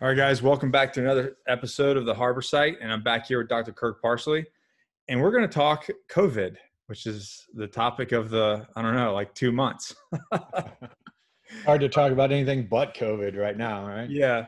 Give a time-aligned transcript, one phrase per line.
[0.00, 2.78] All right, guys, welcome back to another episode of the Harbor Site.
[2.80, 3.72] And I'm back here with Dr.
[3.72, 4.44] Kirk Parsley.
[5.08, 9.14] And we're going to talk COVID, which is the topic of the, I don't know,
[9.14, 9.94] like two months.
[11.64, 14.10] Hard to talk about anything but COVID right now, right?
[14.10, 14.46] Yeah.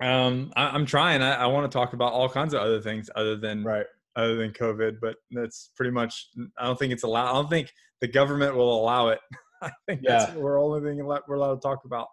[0.00, 1.22] Um, I, am trying.
[1.22, 3.86] I, I want to talk about all kinds of other things other than right.
[4.16, 6.28] other than COVID, but that's pretty much.
[6.58, 7.30] I don't think it's allowed.
[7.30, 9.20] I don't think the government will allow it.
[9.62, 10.18] I think yeah.
[10.18, 12.08] that's we're only thing we're allowed to talk about.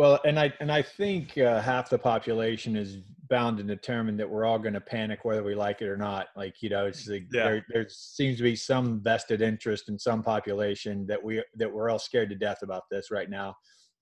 [0.00, 2.96] Well, and I and I think uh, half the population is
[3.28, 6.28] bound and determined that we're all going to panic whether we like it or not.
[6.34, 7.42] Like you know, it's like yeah.
[7.44, 11.90] there, there seems to be some vested interest in some population that we that we're
[11.90, 13.54] all scared to death about this right now.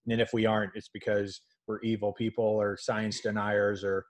[0.08, 4.06] And if we aren't, it's because we're evil people or science deniers or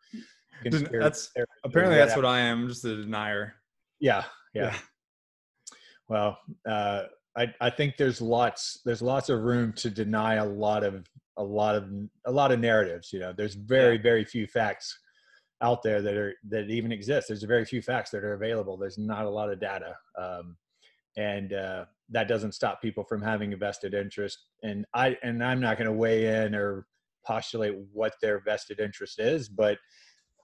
[0.93, 1.31] that's
[1.65, 3.55] apparently that's what I am, just a denier.
[3.99, 4.75] Yeah, yeah.
[4.75, 5.75] yeah.
[6.11, 10.85] Well, uh, I I think there's lots there's lots of room to deny a lot
[10.85, 11.07] of
[11.39, 11.89] a lot of
[12.27, 13.33] a lot of narratives you know?
[13.37, 14.03] There's very yeah.
[14.03, 14.99] very few facts
[15.63, 17.29] out there that are that even exist.
[17.29, 18.77] There's very few facts that are available.
[18.77, 20.57] There's not a lot of data um,
[21.17, 24.39] and uh, that doesn't stop people from having a vested interest.
[24.63, 26.87] And i and i'm not going to weigh in or
[27.27, 29.77] postulate what their vested interest is but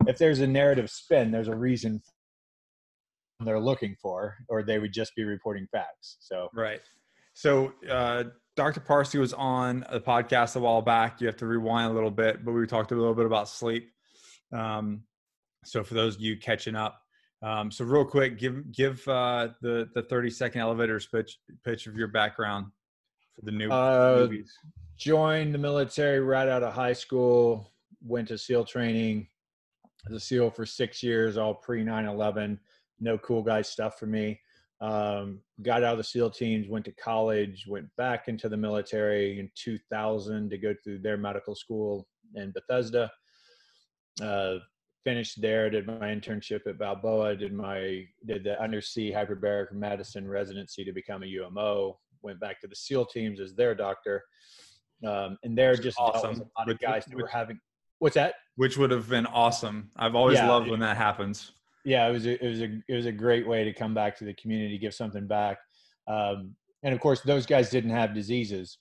[0.06, 2.03] if there's a narrative spin there's a reason
[3.41, 6.48] they're looking for or they would just be reporting facts so.
[6.55, 6.81] Right.
[7.34, 8.25] So uh,
[8.56, 8.80] Dr.
[8.80, 11.20] Parsley was on a podcast a while back.
[11.20, 13.91] You have to rewind a little bit, but we talked a little bit about sleep.
[14.52, 15.02] Um,
[15.64, 17.00] so for those of you catching up,
[17.42, 21.97] um, so real quick, give give uh, the the thirty second elevator pitch pitch of
[21.97, 22.66] your background
[23.34, 24.56] for the new uh, movies.
[24.97, 27.72] Joined the military right out of high school.
[28.06, 29.28] Went to SEAL training
[30.06, 32.60] as a SEAL for six years, all pre 9 11.
[33.00, 34.41] No cool guy stuff for me
[34.80, 39.39] um, got out of the SEAL teams, went to college, went back into the military
[39.39, 43.11] in 2000 to go through their medical school in Bethesda.
[44.20, 44.56] Uh,
[45.05, 50.84] finished there, did my internship at Balboa, did my did the undersea hyperbaric medicine residency
[50.84, 51.99] to become a UMO.
[52.22, 54.22] Went back to the SEAL teams as their doctor,
[55.06, 56.41] um, and they're just awesome.
[56.41, 57.60] a lot of guys that were having.
[57.99, 58.34] What's that?
[58.56, 59.91] Which would have been awesome.
[59.97, 61.53] I've always yeah, loved when that happens
[61.84, 64.17] yeah, it was a, it was a it was a great way to come back
[64.19, 65.59] to the community, give something back.
[66.09, 68.78] Um, and of course, those guys didn't have diseases.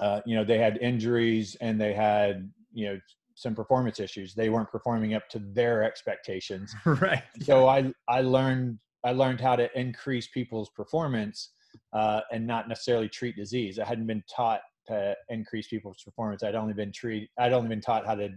[0.00, 3.00] Uh, you know, they had injuries and they had you know
[3.34, 4.34] some performance issues.
[4.34, 6.74] They weren't performing up to their expectations.
[6.84, 7.22] right.
[7.42, 11.50] So I I learned I learned how to increase people's performance
[11.92, 13.78] uh, and not necessarily treat disease.
[13.78, 16.42] I hadn't been taught to increase people's performance.
[16.42, 18.30] I'd only been treat I'd only been taught how to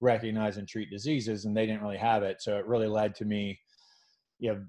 [0.00, 2.40] recognize and treat diseases and they didn't really have it.
[2.40, 3.58] So it really led to me
[4.38, 4.64] you know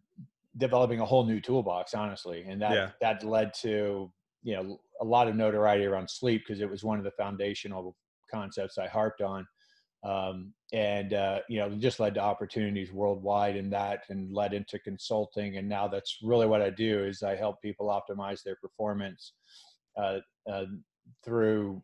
[0.58, 2.46] developing a whole new toolbox honestly.
[2.48, 2.90] And that yeah.
[3.02, 4.12] that led to
[4.44, 7.96] you know a lot of notoriety around sleep because it was one of the foundational
[8.32, 9.46] concepts i harped on.
[10.02, 14.80] Um, and uh, you know just led to opportunities worldwide in that and led into
[14.80, 15.58] consulting.
[15.58, 19.34] And now that's really what i do is i help people optimize their performance
[19.98, 20.20] uh,
[20.50, 20.66] uh,
[21.24, 21.82] through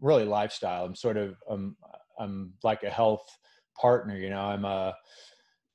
[0.00, 0.84] really lifestyle.
[0.84, 1.76] I'm sort of um,
[2.18, 3.24] I'm like a health
[3.80, 4.16] partner.
[4.16, 4.94] You know, I'm a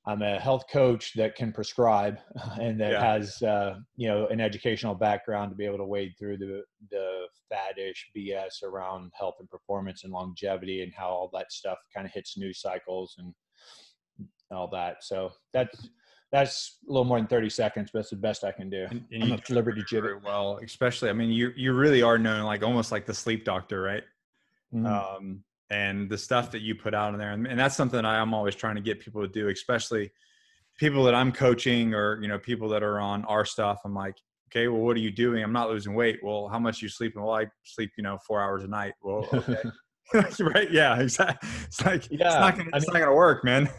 [0.06, 2.18] I'm a health coach that can prescribe
[2.60, 3.12] and that yeah.
[3.12, 7.26] has uh, you know an educational background to be able to wade through the the
[7.52, 12.12] faddish BS around health and performance and longevity and how all that stuff kind of
[12.12, 13.34] hits news cycles and
[14.50, 15.04] all that.
[15.04, 15.90] So that's
[16.30, 18.86] that's a little more than 30 seconds, but that's the best I can do.
[18.90, 19.82] And, and I'm you a liberty
[20.22, 21.08] well, especially.
[21.08, 24.02] I mean, you you really are known like almost like the sleep doctor, right?
[24.74, 24.86] Mm-hmm.
[24.86, 28.32] Um, and the stuff that you put out in there and, and that's something i'm
[28.32, 30.10] always trying to get people to do especially
[30.78, 33.80] people that i'm coaching or you know people that are on our stuff.
[33.84, 34.16] I'm like
[34.50, 35.42] okay well what are you doing?
[35.42, 36.20] I'm not losing weight.
[36.22, 37.22] Well how much you sleeping?
[37.22, 38.94] Well i sleep you know four hours a night.
[39.02, 39.62] Well okay.
[40.40, 43.68] Right yeah exactly it's like yeah, it's not gonna, it's mean, not gonna work man.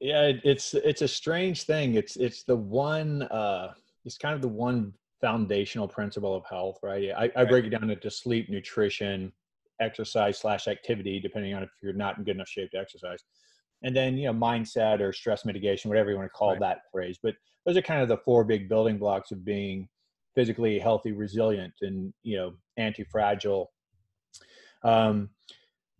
[0.00, 1.94] Yeah it's it's a strange thing.
[1.94, 3.72] It's it's the one uh
[4.04, 7.10] it's kind of the one foundational principle of health right?
[7.16, 9.32] I, I break it down into sleep nutrition
[9.82, 13.22] exercise slash activity, depending on if you're not in good enough shape to exercise.
[13.82, 16.60] And then, you know, mindset or stress mitigation, whatever you want to call right.
[16.60, 17.18] that phrase.
[17.22, 17.34] But
[17.66, 19.88] those are kind of the four big building blocks of being
[20.34, 23.70] physically healthy, resilient, and, you know, anti-fragile.
[24.84, 25.30] Um,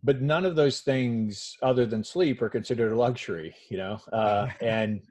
[0.03, 4.47] but none of those things other than sleep are considered a luxury, you know, uh,
[4.61, 5.01] and,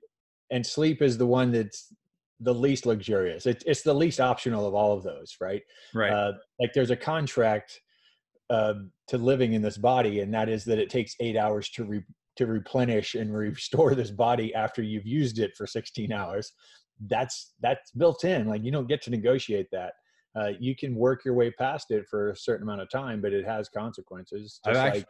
[0.51, 1.93] and sleep is the one that's
[2.41, 3.47] the least luxurious.
[3.47, 5.63] It, it's the least optional of all of those, right?
[5.95, 6.13] Right.
[6.13, 7.81] Uh, like there's a contract
[8.53, 8.75] uh,
[9.09, 12.05] to living in this body, and that is that it takes eight hours to re-
[12.37, 16.53] to replenish and restore this body after you've used it for 16 hours.
[17.09, 18.47] That's that's built in.
[18.47, 19.95] Like you don't get to negotiate that.
[20.39, 23.33] Uh, you can work your way past it for a certain amount of time, but
[23.33, 24.61] it has consequences.
[24.65, 25.05] I've actually,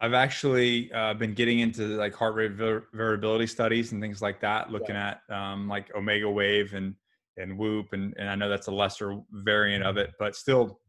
[0.00, 4.70] I've actually uh, been getting into like heart rate variability studies and things like that,
[4.70, 5.16] looking yeah.
[5.28, 6.94] at um, like Omegawave and
[7.36, 10.80] and Whoop, and and I know that's a lesser variant of it, but still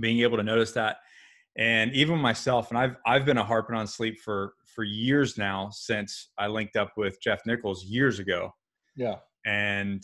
[0.00, 0.98] being able to notice that,
[1.56, 5.70] and even myself, and I've I've been a harping on sleep for for years now
[5.72, 8.52] since I linked up with Jeff Nichols years ago.
[8.96, 9.16] Yeah,
[9.46, 10.02] and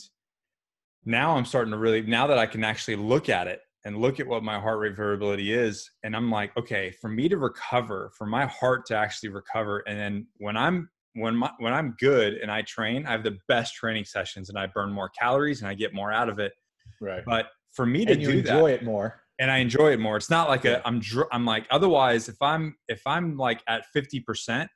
[1.05, 4.19] now I'm starting to really now that I can actually look at it and look
[4.19, 8.11] at what my heart rate variability is and i'm like okay for me to recover
[8.17, 12.35] for my heart to actually recover and then when i'm when my when i'm good
[12.35, 15.69] and i train i have the best training sessions and i burn more calories and
[15.69, 16.53] i get more out of it.
[17.01, 17.25] Right.
[17.25, 20.01] But for me to and you do enjoy that, it more and i enjoy it
[20.01, 23.63] more it's not like a i'm dr- i'm like otherwise if i'm if i'm like
[23.69, 24.67] at 50%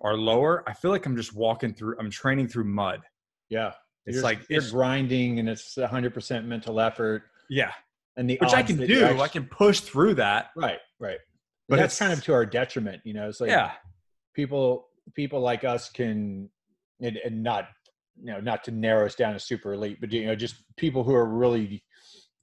[0.00, 3.00] or lower i feel like i'm just walking through i'm training through mud
[3.48, 3.72] yeah
[4.06, 7.72] it's you're, like you're it's grinding and it's 100% mental effort yeah
[8.16, 9.04] and the which I can do.
[9.04, 10.50] Actually, I can push through that.
[10.56, 11.18] Right, right.
[11.68, 13.28] But that's kind of to our detriment, you know.
[13.28, 13.72] It's like yeah,
[14.34, 16.48] people people like us can
[17.00, 17.68] and, and not
[18.20, 21.02] you know not to narrow us down to super elite, but you know just people
[21.02, 21.82] who are really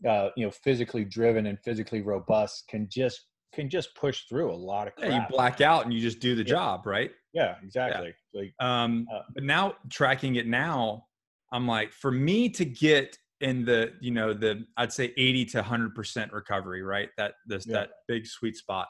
[0.07, 4.55] uh, you know physically driven and physically robust can just can just push through a
[4.55, 5.09] lot of crap.
[5.09, 6.49] Yeah, you black out and you just do the yeah.
[6.49, 7.11] job, right?
[7.33, 8.13] Yeah, exactly.
[8.33, 8.41] Yeah.
[8.41, 11.05] Like um uh, but now tracking it now,
[11.51, 15.61] I'm like for me to get in the you know the i'd say 80 to
[15.61, 17.73] 100% recovery right that this yeah.
[17.73, 18.87] that big sweet spot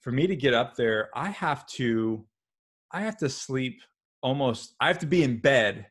[0.00, 2.26] for me to get up there i have to
[2.92, 3.80] i have to sleep
[4.22, 5.86] almost i have to be in bed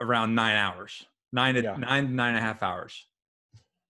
[0.00, 3.06] around nine hours nine to nine nine and a half hours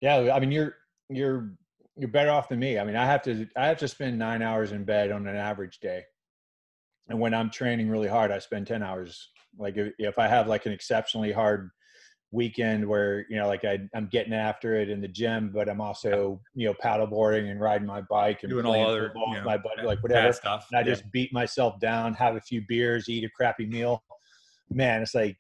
[0.00, 0.74] yeah i mean you're
[1.08, 1.52] you're
[1.96, 2.78] you're better off than me.
[2.78, 5.36] I mean i have to i have to spend nine hours in bed on an
[5.36, 6.04] average day.
[7.08, 9.28] And when i'm training really hard i spend 10 hours.
[9.58, 11.70] Like if, if i have like an exceptionally hard
[12.32, 15.80] weekend where you know like I, am getting after it in the gym but i'm
[15.80, 19.56] also you know paddleboarding and riding my bike and doing all other you know, my
[19.56, 20.94] buddy like whatever stuff and i yeah.
[20.94, 24.04] just beat myself down have a few beers eat a crappy meal.
[24.72, 25.36] Man it's like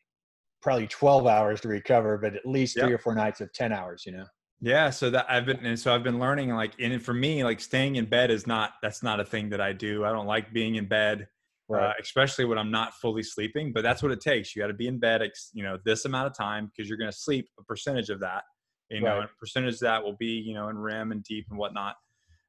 [0.60, 4.02] probably 12 hours to recover but at least three or four nights of 10 hours
[4.04, 4.26] you know
[4.60, 7.60] yeah so that i've been and so i've been learning like and for me like
[7.60, 10.52] staying in bed is not that's not a thing that i do i don't like
[10.52, 11.26] being in bed
[11.70, 11.90] right.
[11.90, 13.72] uh, especially when I'm not fully sleeping.
[13.72, 14.54] But that's what it takes.
[14.54, 15.22] You got to be in bed,
[15.54, 18.42] you know, this amount of time because you're going to sleep a percentage of that.
[18.90, 19.20] You know, right.
[19.20, 21.94] and percentage of that will be, you know, in REM and deep and whatnot.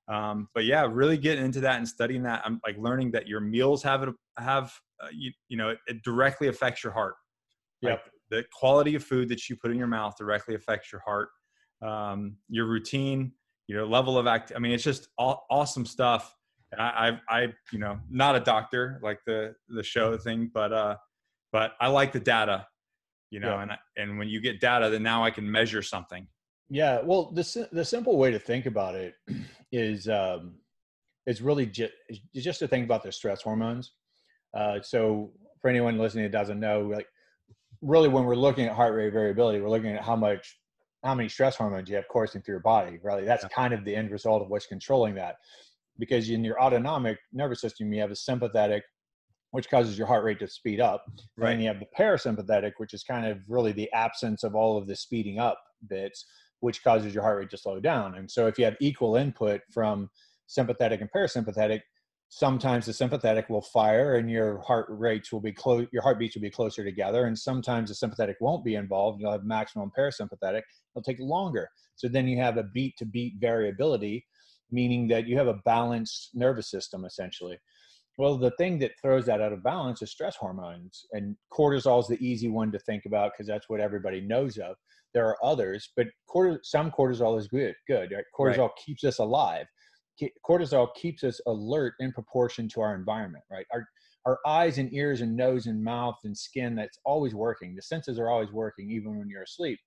[0.07, 2.42] Um, but yeah, really getting into that and studying that.
[2.44, 6.04] I'm like learning that your meals have it have uh, you, you know it, it,
[6.04, 7.14] directly affects your heart.
[7.81, 11.02] Yeah, like the quality of food that you put in your mouth directly affects your
[11.06, 11.30] heart.
[11.81, 13.31] Um, your routine,
[13.68, 14.51] your level of act.
[14.56, 16.36] I mean, it's just all, awesome stuff.
[16.78, 20.95] I, I, I, you know, not a doctor like the the show thing, but uh,
[21.51, 22.68] but I like the data,
[23.30, 23.62] you know, yeah.
[23.63, 26.28] and and when you get data, then now I can measure something.
[26.69, 29.16] Yeah, well, the the simple way to think about it
[29.72, 30.56] is um,
[31.28, 31.94] is really just
[32.36, 33.94] just to think about the stress hormones.
[34.56, 35.31] Uh, so
[35.62, 37.07] for anyone listening that doesn't know, like
[37.81, 40.57] really when we're looking at heart rate variability, we're looking at how much
[41.03, 43.00] how many stress hormones you have coursing through your body.
[43.03, 43.50] Really, that's yeah.
[43.50, 45.36] kind of the end result of what's controlling that
[46.01, 48.83] because in your autonomic nervous system, you have a sympathetic,
[49.51, 51.06] which causes your heart rate to speed up.
[51.38, 51.51] Right.
[51.51, 54.88] And you have the parasympathetic, which is kind of really the absence of all of
[54.88, 56.25] the speeding up bits,
[56.59, 58.15] which causes your heart rate to slow down.
[58.15, 60.09] And so if you have equal input from
[60.47, 61.81] sympathetic and parasympathetic,
[62.33, 66.42] sometimes the sympathetic will fire and your heart rates will be close your heartbeats will
[66.42, 70.61] be closer together and sometimes the sympathetic won't be involved you'll have maximum parasympathetic
[70.95, 74.26] it'll take longer so then you have a beat to beat variability
[74.71, 77.57] meaning that you have a balanced nervous system essentially.
[78.18, 82.07] Well, the thing that throws that out of balance is stress hormones, and cortisol is
[82.07, 84.76] the easy one to think about because that's what everybody knows of.
[85.14, 87.73] There are others, but cortisol, some cortisol is good.
[87.88, 88.11] Good.
[88.11, 88.23] Right?
[88.38, 88.85] Cortisol right.
[88.85, 89.66] keeps us alive.
[90.45, 93.44] Cortisol keeps us alert in proportion to our environment.
[93.49, 93.66] Right.
[93.73, 93.87] Our
[94.25, 97.75] our eyes and ears and nose and mouth and skin that's always working.
[97.75, 99.80] The senses are always working, even when you're asleep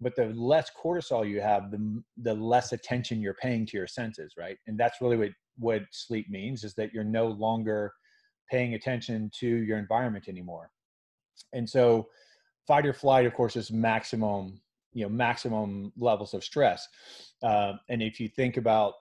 [0.00, 4.34] but the less cortisol you have the the less attention you're paying to your senses
[4.38, 7.92] right and that's really what what sleep means is that you're no longer
[8.50, 10.70] paying attention to your environment anymore
[11.52, 12.08] and so
[12.66, 14.60] fight or flight of course is maximum
[14.92, 16.88] you know maximum levels of stress
[17.42, 18.94] uh, and if you think about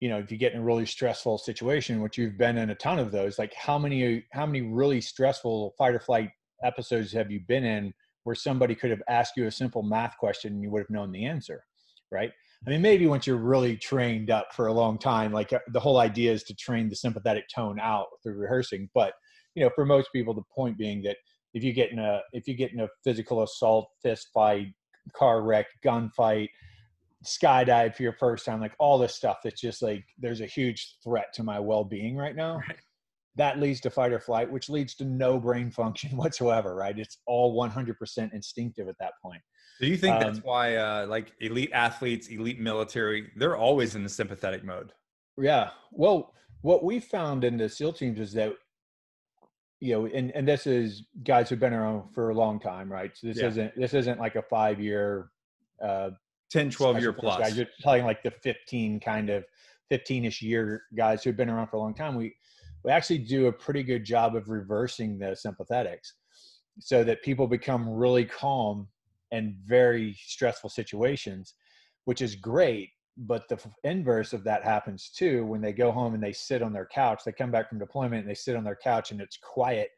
[0.00, 2.74] you know if you get in a really stressful situation which you've been in a
[2.74, 6.30] ton of those like how many how many really stressful fight or flight
[6.62, 7.92] episodes have you been in
[8.26, 11.12] where somebody could have asked you a simple math question and you would have known
[11.12, 11.62] the answer,
[12.10, 12.32] right?
[12.66, 15.78] I mean, maybe once you're really trained up for a long time, like uh, the
[15.78, 18.90] whole idea is to train the sympathetic tone out through rehearsing.
[18.94, 19.12] But
[19.54, 21.18] you know, for most people, the point being that
[21.54, 24.74] if you get in a if you get in a physical assault, fist fight,
[25.14, 26.48] car wreck, gunfight,
[27.24, 30.96] skydive for your first time, like all this stuff that's just like there's a huge
[31.02, 32.60] threat to my well-being right now.
[32.68, 32.78] Right.
[33.38, 36.98] That leads to fight or flight, which leads to no brain function whatsoever, right?
[36.98, 39.42] It's all 100% instinctive at that point.
[39.78, 44.02] Do you think um, that's why, uh, like elite athletes, elite military, they're always in
[44.02, 44.94] the sympathetic mode?
[45.36, 45.68] Yeah.
[45.92, 46.32] Well,
[46.62, 48.54] what we found in the SEAL teams is that,
[49.80, 53.10] you know, and, and this is guys who've been around for a long time, right?
[53.14, 53.48] So this yeah.
[53.48, 55.30] isn't this isn't like a five year,
[55.84, 56.10] uh,
[56.56, 57.38] 10, 12 year plus.
[57.38, 57.56] Guys.
[57.56, 59.44] You're talking like the 15 kind of
[59.90, 62.14] 15 ish year guys who've been around for a long time.
[62.16, 62.34] We
[62.84, 66.12] we actually do a pretty good job of reversing the sympathetics
[66.78, 68.86] so that people become really calm
[69.32, 71.54] in very stressful situations,
[72.04, 72.90] which is great.
[73.18, 76.72] But the inverse of that happens too when they go home and they sit on
[76.72, 77.22] their couch.
[77.24, 79.88] They come back from deployment and they sit on their couch and it's quiet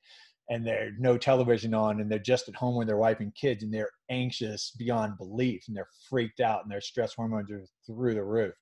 [0.50, 3.62] and there's no television on and they're just at home with their wife and kids
[3.62, 8.14] and they're anxious beyond belief and they're freaked out and their stress hormones are through
[8.14, 8.54] the roof.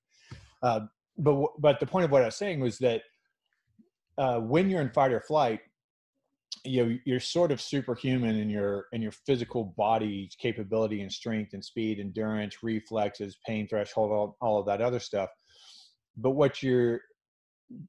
[0.61, 0.81] Uh,
[1.17, 3.01] but but the point of what I was saying was that
[4.17, 5.61] uh, when you're in fight or flight,
[6.63, 11.53] you know you're sort of superhuman in your in your physical body's capability and strength
[11.53, 15.29] and speed endurance reflexes pain threshold all, all of that other stuff
[16.15, 17.01] but what you're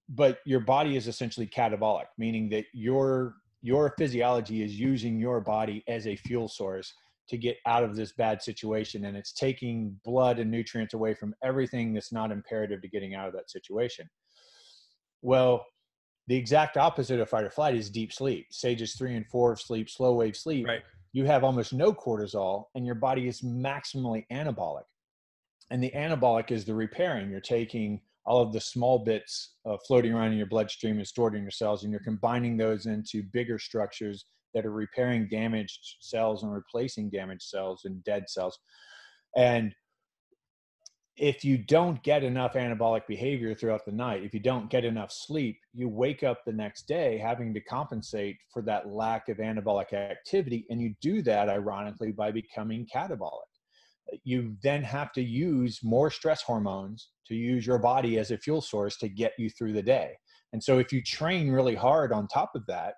[0.09, 5.83] but your body is essentially catabolic meaning that your your physiology is using your body
[5.89, 6.93] as a fuel source
[7.29, 11.35] to get out of this bad situation and it's taking blood and nutrients away from
[11.43, 14.09] everything that's not imperative to getting out of that situation
[15.23, 15.65] well
[16.29, 18.47] the exact opposite of fight or flight is deep sleep.
[18.51, 20.67] Stages three and four of sleep, slow wave sleep.
[20.67, 20.83] Right.
[21.13, 24.85] You have almost no cortisol, and your body is maximally anabolic.
[25.71, 27.31] And the anabolic is the repairing.
[27.31, 31.35] You're taking all of the small bits uh, floating around in your bloodstream and stored
[31.35, 36.43] in your cells, and you're combining those into bigger structures that are repairing damaged cells
[36.43, 38.59] and replacing damaged cells and dead cells.
[39.37, 39.75] And
[41.17, 45.11] if you don't get enough anabolic behavior throughout the night, if you don't get enough
[45.11, 49.93] sleep, you wake up the next day having to compensate for that lack of anabolic
[49.95, 50.67] activity.
[50.71, 53.48] And you do that, ironically, by becoming catabolic.
[54.25, 58.61] You then have to use more stress hormones to use your body as a fuel
[58.61, 60.13] source to get you through the day.
[60.53, 62.95] And so, if you train really hard on top of that,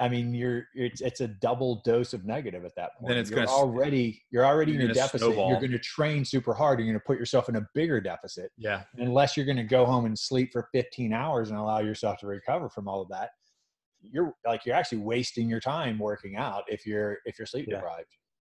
[0.00, 3.10] I mean, you're it's it's a double dose of negative at that point.
[3.10, 5.20] Then it's you're gonna, already you're already you're in a deficit.
[5.20, 5.50] Snowball.
[5.50, 6.78] You're going to train super hard.
[6.78, 8.50] You're going to put yourself in a bigger deficit.
[8.56, 8.84] Yeah.
[8.96, 12.26] Unless you're going to go home and sleep for 15 hours and allow yourself to
[12.26, 13.30] recover from all of that,
[14.00, 18.08] you're like you're actually wasting your time working out if you're if you're sleep deprived.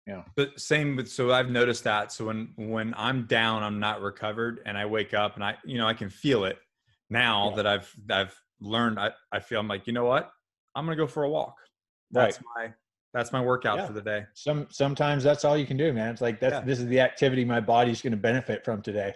[0.06, 0.22] Yeah.
[0.36, 2.12] But same with so I've noticed that.
[2.12, 5.78] So when when I'm down, I'm not recovered, and I wake up and I you
[5.78, 6.58] know I can feel it
[7.08, 7.56] now yeah.
[7.56, 8.98] that I've I've learned.
[8.98, 10.30] I I feel I'm like you know what
[10.74, 11.56] I'm gonna go for a walk.
[12.10, 12.68] That's right.
[12.68, 12.74] my
[13.14, 13.86] that's my workout yeah.
[13.86, 14.24] for the day.
[14.34, 16.10] Some sometimes that's all you can do, man.
[16.10, 16.60] It's like that's yeah.
[16.60, 19.14] this is the activity my body's gonna benefit from today.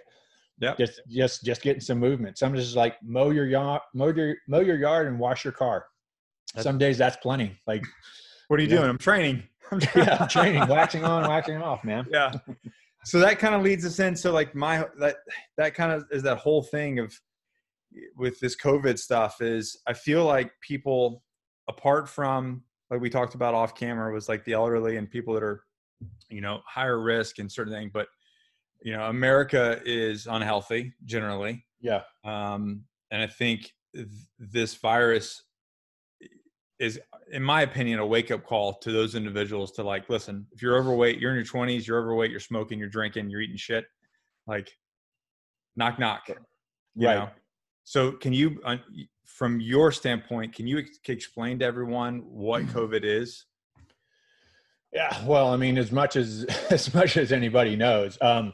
[0.59, 0.75] Yeah.
[0.77, 2.37] Just just just getting some movement.
[2.37, 5.85] Some just like mow your yard, mow your mow your yard and wash your car.
[6.53, 7.57] That's, some days that's plenty.
[7.67, 7.83] Like
[8.47, 8.89] what are you, doing?
[8.89, 9.43] I'm training.
[9.71, 10.07] I'm training.
[10.07, 12.05] yeah, training, waxing on, waxing off, man.
[12.11, 12.33] Yeah.
[13.03, 15.17] So that kind of leads us into like my that
[15.57, 17.13] that kind of is that whole thing of
[18.15, 21.23] with this COVID stuff is I feel like people
[21.67, 25.43] apart from like we talked about off camera was like the elderly and people that
[25.43, 25.63] are
[26.29, 28.07] you know higher risk and certain things but
[28.81, 34.07] you know america is unhealthy generally yeah um and i think th-
[34.39, 35.43] this virus
[36.79, 36.99] is
[37.31, 40.77] in my opinion a wake up call to those individuals to like listen if you're
[40.77, 43.85] overweight you're in your 20s you're overweight you're smoking you're drinking you're eating shit
[44.45, 44.71] like
[45.75, 46.21] knock knock
[46.95, 47.15] you right.
[47.15, 47.29] know
[47.83, 48.77] so can you uh,
[49.27, 52.63] from your standpoint, can you explain to everyone what.
[52.77, 53.45] COVID is?
[54.91, 58.17] Yeah, well, I mean, as much as as much as anybody knows.
[58.21, 58.53] Um,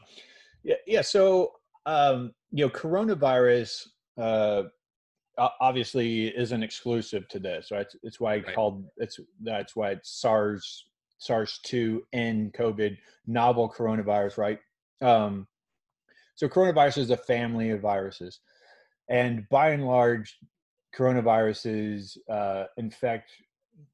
[0.62, 1.00] yeah, yeah.
[1.00, 1.52] So,
[1.86, 3.86] um, you know, coronavirus
[4.18, 4.64] uh,
[5.38, 7.82] obviously isn't exclusive to this, right?
[7.82, 8.54] It's, it's why right.
[8.54, 10.86] called it's that's why it's SARS
[11.18, 14.58] SARS two N COVID novel coronavirus, right?
[15.00, 15.46] Um,
[16.34, 18.40] so, coronavirus is a family of viruses,
[19.08, 20.36] and by and large,
[20.96, 23.30] coronaviruses uh, infect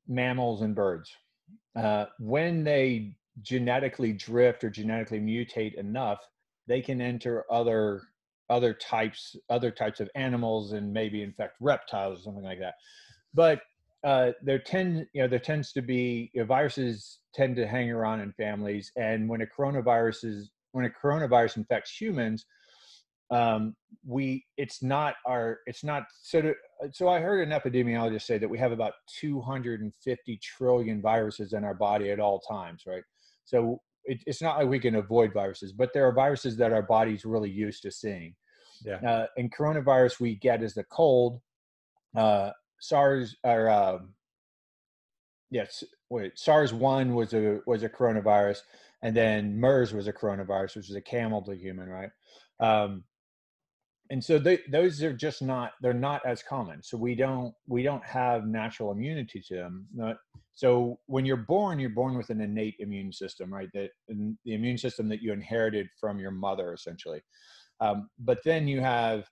[0.09, 1.11] mammals and birds.
[1.77, 6.19] Uh, when they genetically drift or genetically mutate enough,
[6.67, 8.03] they can enter other
[8.51, 12.75] other types other types of animals and maybe infect reptiles or something like that.
[13.33, 13.61] But
[14.05, 17.91] uh, there tend you know there tends to be you know, viruses tend to hang
[17.91, 22.45] around in families, and when a coronavirus is when a coronavirus infects humans,
[23.31, 23.77] um,
[24.07, 26.55] we it's not our it's not so to,
[26.93, 31.75] so i heard an epidemiologist say that we have about 250 trillion viruses in our
[31.75, 33.03] body at all times right
[33.45, 36.83] so it, it's not like we can avoid viruses, but there are viruses that our
[36.83, 38.35] body's really used to seeing.
[38.85, 38.97] Yeah.
[38.97, 41.41] Uh, and coronavirus we get is the cold.
[42.17, 43.99] Uh, SARS or uh,
[45.51, 48.61] yes, wait, SARS one was a was a coronavirus,
[49.03, 52.11] and then MERS was a coronavirus, which is a camel to human, right?
[52.59, 53.05] Um,
[54.11, 56.83] and so they, those are just not they're not as common.
[56.83, 59.87] So we don't we don't have natural immunity to them
[60.53, 63.69] so when you're born you're born with an innate immune system right?
[63.73, 67.23] That the immune system that you inherited from your mother essentially.
[67.81, 69.27] Um, but then you have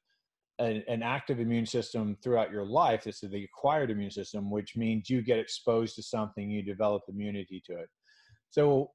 [0.61, 3.05] a, an active immune system throughout your life.
[3.05, 7.03] This is the acquired immune system which means you get exposed to something you develop
[7.09, 7.89] immunity to it.
[8.51, 8.93] So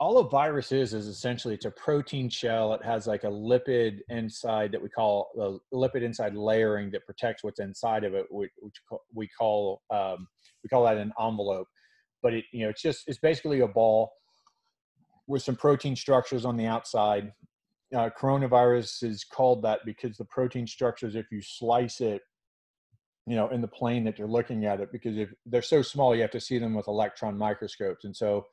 [0.00, 2.74] all a virus is is essentially it's a protein shell.
[2.74, 7.44] It has like a lipid inside that we call the lipid inside layering that protects
[7.44, 8.74] what's inside of it, which, which
[9.14, 10.26] we call um,
[10.62, 11.68] we call that an envelope.
[12.22, 14.10] But it you know it's just it's basically a ball
[15.26, 17.32] with some protein structures on the outside.
[17.94, 22.22] Uh, coronavirus is called that because the protein structures, if you slice it,
[23.26, 26.14] you know, in the plane that you're looking at it, because if they're so small,
[26.14, 28.44] you have to see them with electron microscopes, and so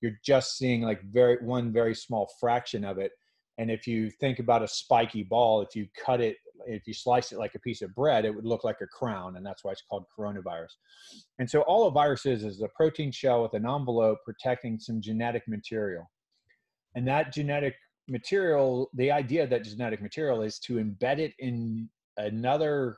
[0.00, 3.12] you're just seeing like very one very small fraction of it.
[3.58, 7.32] And if you think about a spiky ball if you cut it if you slice
[7.32, 9.72] it like a piece of bread it would look like a crown and that's why
[9.72, 10.74] it's called coronavirus.
[11.38, 15.00] And so all a virus is is a protein shell with an envelope protecting some
[15.00, 16.10] genetic material.
[16.94, 17.74] And that genetic
[18.08, 22.96] material the idea that genetic material is to embed it in another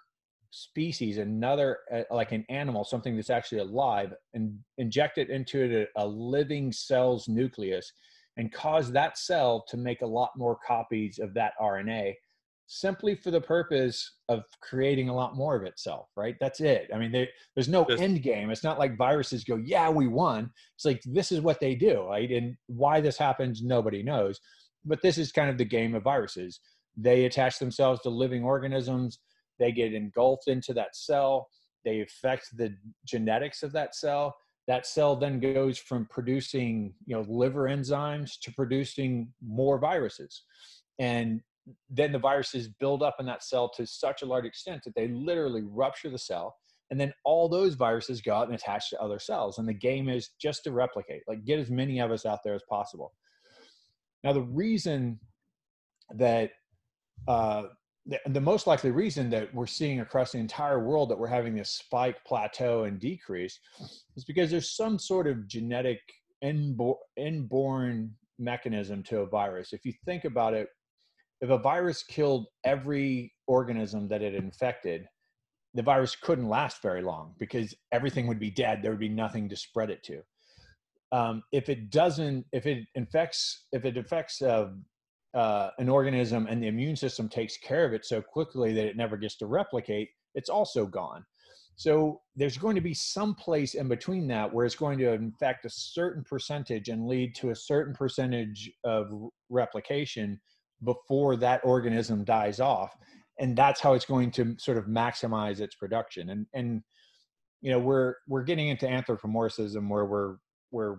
[0.52, 6.02] species, another uh, like an animal, something that's actually alive, and inject it into a,
[6.02, 7.92] a living cell's nucleus
[8.36, 12.14] and cause that cell to make a lot more copies of that RNA
[12.66, 16.36] simply for the purpose of creating a lot more of itself, right?
[16.40, 16.88] That's it.
[16.94, 18.50] I mean, they, there's no Just, end game.
[18.50, 20.50] It's not like viruses go, yeah, we won.
[20.74, 22.30] It's like, this is what they do, right?
[22.30, 24.40] And why this happens, nobody knows.
[24.86, 26.60] But this is kind of the game of viruses.
[26.96, 29.18] They attach themselves to living organisms
[29.62, 31.48] they get engulfed into that cell
[31.84, 34.36] they affect the genetics of that cell.
[34.68, 40.44] That cell then goes from producing you know liver enzymes to producing more viruses.
[40.98, 41.40] And
[41.90, 45.08] then the viruses build up in that cell to such a large extent that they
[45.08, 46.56] literally rupture the cell
[46.90, 50.08] and then all those viruses go out and attach to other cells and the game
[50.08, 53.12] is just to replicate like get as many of us out there as possible.
[54.24, 55.20] Now the reason
[56.16, 56.50] that
[57.28, 57.64] uh,
[58.06, 61.54] the, the most likely reason that we're seeing across the entire world that we're having
[61.54, 63.58] this spike, plateau, and decrease
[64.16, 66.00] is because there's some sort of genetic
[66.40, 69.72] inborn, inborn mechanism to a virus.
[69.72, 70.68] If you think about it,
[71.40, 75.06] if a virus killed every organism that it infected,
[75.74, 78.80] the virus couldn't last very long because everything would be dead.
[78.82, 80.22] There would be nothing to spread it to.
[81.12, 84.68] Um, if it doesn't, if it infects, if it affects uh,
[85.34, 88.96] uh, an organism and the immune system takes care of it so quickly that it
[88.96, 91.24] never gets to replicate, it's also gone.
[91.76, 95.64] So there's going to be some place in between that where it's going to infect
[95.64, 99.10] a certain percentage and lead to a certain percentage of
[99.48, 100.40] replication
[100.84, 102.94] before that organism dies off.
[103.38, 106.30] And that's how it's going to sort of maximize its production.
[106.30, 106.82] And and
[107.62, 110.36] you know we're we're getting into anthropomorphism where we're
[110.70, 110.96] we're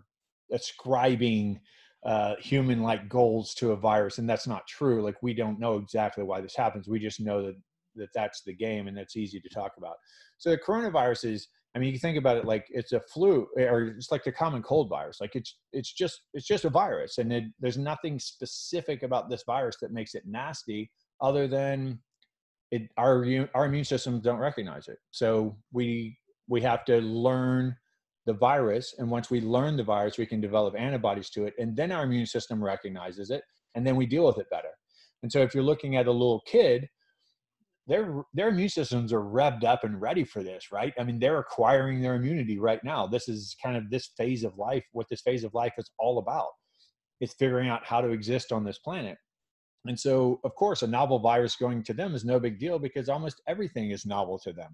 [0.52, 1.60] ascribing
[2.06, 5.78] uh, human like goals to a virus and that's not true like we don't know
[5.78, 7.56] exactly why this happens we just know that
[7.96, 9.96] that that's the game and that's easy to talk about.
[10.40, 13.96] So the coronavirus is i mean you think about it like it's a flu or
[13.98, 17.34] it's like the common cold virus like it's it's just it's just a virus and
[17.34, 21.98] it, there's nothing specific about this virus that makes it nasty other than
[22.74, 24.98] it our our immune systems don't recognize it.
[25.12, 27.76] So we we have to learn
[28.26, 28.96] the virus.
[28.98, 31.54] And once we learn the virus, we can develop antibodies to it.
[31.58, 33.44] And then our immune system recognizes it
[33.76, 34.70] and then we deal with it better.
[35.24, 36.88] And so if you're looking at a little kid,
[37.88, 40.94] their their immune systems are revved up and ready for this, right?
[40.98, 43.08] I mean, they're acquiring their immunity right now.
[43.08, 46.18] This is kind of this phase of life, what this phase of life is all
[46.20, 46.48] about.
[47.20, 49.18] It's figuring out how to exist on this planet.
[49.86, 53.10] And so, of course, a novel virus going to them is no big deal because
[53.10, 54.74] almost everything is novel to them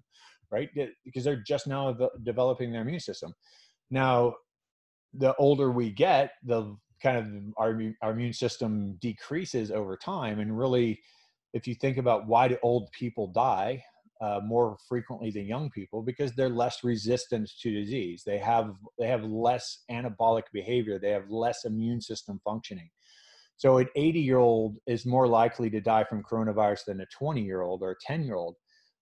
[0.50, 0.68] right?
[1.04, 3.34] Because they're just now developing their immune system.
[3.90, 4.34] Now,
[5.14, 10.40] the older we get, the kind of our, our immune system decreases over time.
[10.40, 11.00] And really,
[11.52, 13.82] if you think about why do old people die
[14.20, 18.22] uh, more frequently than young people, because they're less resistant to disease.
[18.24, 20.98] They have they have less anabolic behavior.
[20.98, 22.90] They have less immune system functioning.
[23.56, 27.42] So an 80 year old is more likely to die from coronavirus than a 20
[27.42, 28.56] year old or a 10 year old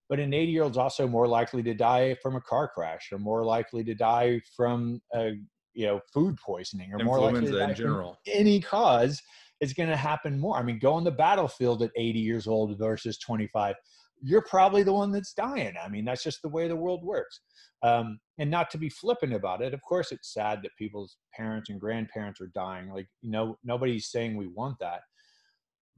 [0.09, 3.19] but an 80 year old's also more likely to die from a car crash or
[3.19, 5.33] more likely to die from a
[5.73, 8.17] you know food poisoning or more likely to in general.
[8.27, 9.21] any cause
[9.61, 10.57] is going to happen more.
[10.57, 13.75] I mean go on the battlefield at 80 years old versus 25
[14.21, 15.75] you're probably the one that's dying.
[15.81, 17.39] I mean that's just the way the world works.
[17.81, 21.69] Um, and not to be flippant about it of course it's sad that people's parents
[21.69, 25.01] and grandparents are dying like you know nobody's saying we want that.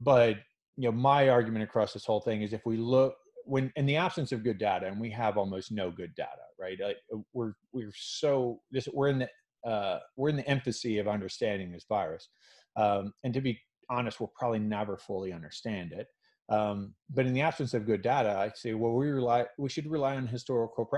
[0.00, 0.36] But
[0.76, 3.96] you know my argument across this whole thing is if we look when in the
[3.96, 6.78] absence of good data and we have almost no good data right?
[6.80, 6.98] Like
[7.32, 11.84] we're we're so this we're in the uh, we're in the infancy of understanding this
[11.88, 12.28] virus
[12.76, 13.58] um, and to be
[13.90, 16.08] honest we'll probably never fully understand it
[16.48, 19.86] um, but in the absence of good data i say well we rely we should
[19.86, 20.88] rely on historical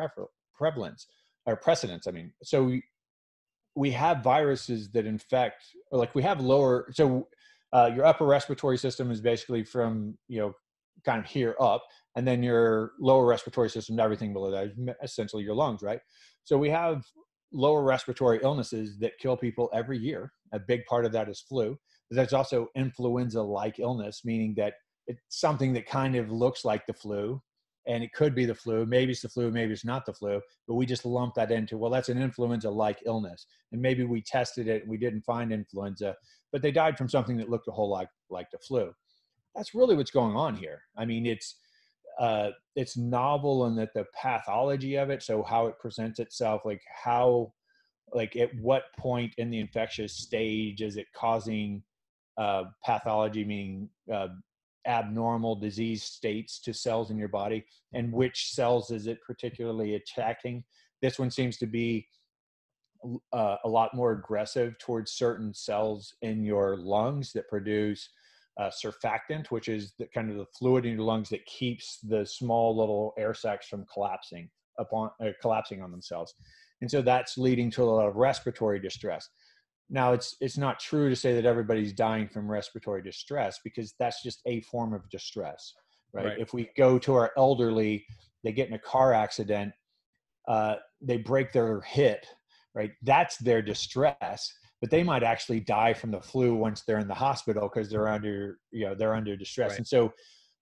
[0.55, 1.07] prevalence
[1.47, 2.33] or precedence i mean.
[2.43, 2.83] So we,
[3.75, 7.29] we have viruses that infect or like we have lower so
[7.73, 10.55] uh, your upper respiratory system is basically from you know
[11.05, 11.83] kind of here up
[12.17, 14.73] and then your lower respiratory system everything below that is
[15.03, 16.01] essentially your lungs right?
[16.45, 17.05] So we have
[17.53, 20.33] lower respiratory illnesses that kill people every year.
[20.53, 21.77] A big part of that is flu
[22.11, 24.75] but there's also influenza like illness meaning that
[25.07, 27.41] it's something that kind of looks like the flu
[27.87, 28.87] and it could be the flu.
[28.87, 31.77] Maybe it's the flu maybe it's not the flu but we just lump that into
[31.79, 35.53] well that's an influenza like illness and maybe we tested it and we didn't find
[35.53, 36.15] influenza
[36.53, 38.93] but they died from something that looked a whole lot like the flu.
[39.55, 40.83] That's really what's going on here.
[40.97, 41.57] I mean it's
[42.21, 46.83] uh, it's novel in that the pathology of it so how it presents itself like
[47.05, 47.53] how
[48.13, 51.83] like at what point in the infectious stage is it causing
[52.37, 54.29] uh, pathology meaning uh,
[54.87, 60.65] abnormal disease states to cells in your body and which cells is it particularly attacking?
[61.01, 62.07] This one seems to be
[63.33, 68.09] uh, a lot more aggressive towards certain cells in your lungs that produce
[68.61, 72.25] uh, surfactant, which is the kind of the fluid in your lungs that keeps the
[72.25, 76.35] small little air sacs from collapsing upon uh, collapsing on themselves,
[76.81, 79.29] and so that's leading to a lot of respiratory distress.
[79.91, 84.23] Now, it's it's not true to say that everybody's dying from respiratory distress because that's
[84.23, 85.75] just a form of distress,
[86.13, 86.27] right?
[86.27, 86.39] right.
[86.39, 88.07] If we go to our elderly,
[88.43, 89.73] they get in a car accident,
[90.49, 92.25] uh, they break their hip,
[92.75, 92.93] right?
[93.03, 94.53] That's their distress
[94.85, 98.07] but they might actually die from the flu once they're in the hospital because they're
[98.07, 99.71] under you know they're under distress.
[99.71, 99.79] Right.
[99.79, 100.13] and so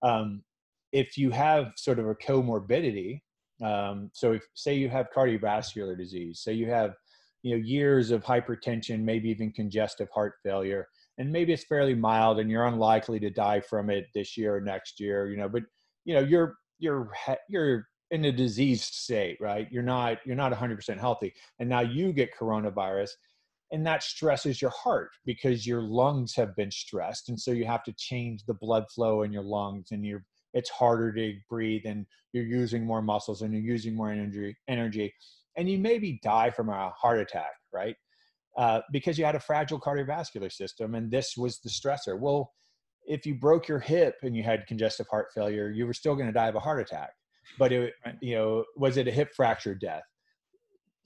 [0.04, 0.44] um,
[0.92, 3.20] if you have sort of a comorbidity
[3.64, 6.94] um, so if say you have cardiovascular disease say you have
[7.42, 10.86] you know years of hypertension maybe even congestive heart failure
[11.18, 14.60] and maybe it's fairly mild and you're unlikely to die from it this year or
[14.60, 15.64] next year you know but
[16.04, 17.10] you know you're you're
[17.48, 19.66] you're in a diseased state right?
[19.72, 21.32] You're not you're not 100% healthy.
[21.58, 23.08] And now you get coronavirus
[23.72, 27.82] and that stresses your heart because your lungs have been stressed and so you have
[27.82, 32.06] to change the blood flow in your lungs and you're it's harder to breathe and
[32.32, 35.12] you're using more muscles and you're using more energy energy
[35.56, 37.96] and you maybe die from a heart attack right?
[38.58, 42.20] Uh, because you had a fragile cardiovascular system and this was the stressor.
[42.20, 42.52] Well
[43.06, 46.28] if you broke your hip and you had congestive heart failure you were still going
[46.28, 47.10] to die of a heart attack.
[47.58, 50.02] But it you know was it a hip fracture death?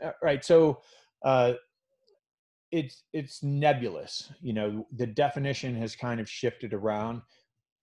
[0.05, 0.81] Uh, right so
[1.24, 1.55] uh,
[2.72, 7.22] it's it's nebulous you know the definition has kind of shifted around.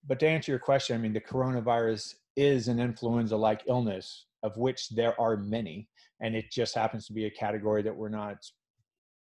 [0.06, 4.56] But to answer your question i mean the coronavirus is an influenza like illness of
[4.56, 5.88] which there are many
[6.20, 8.36] and it just happens to be a category that we're not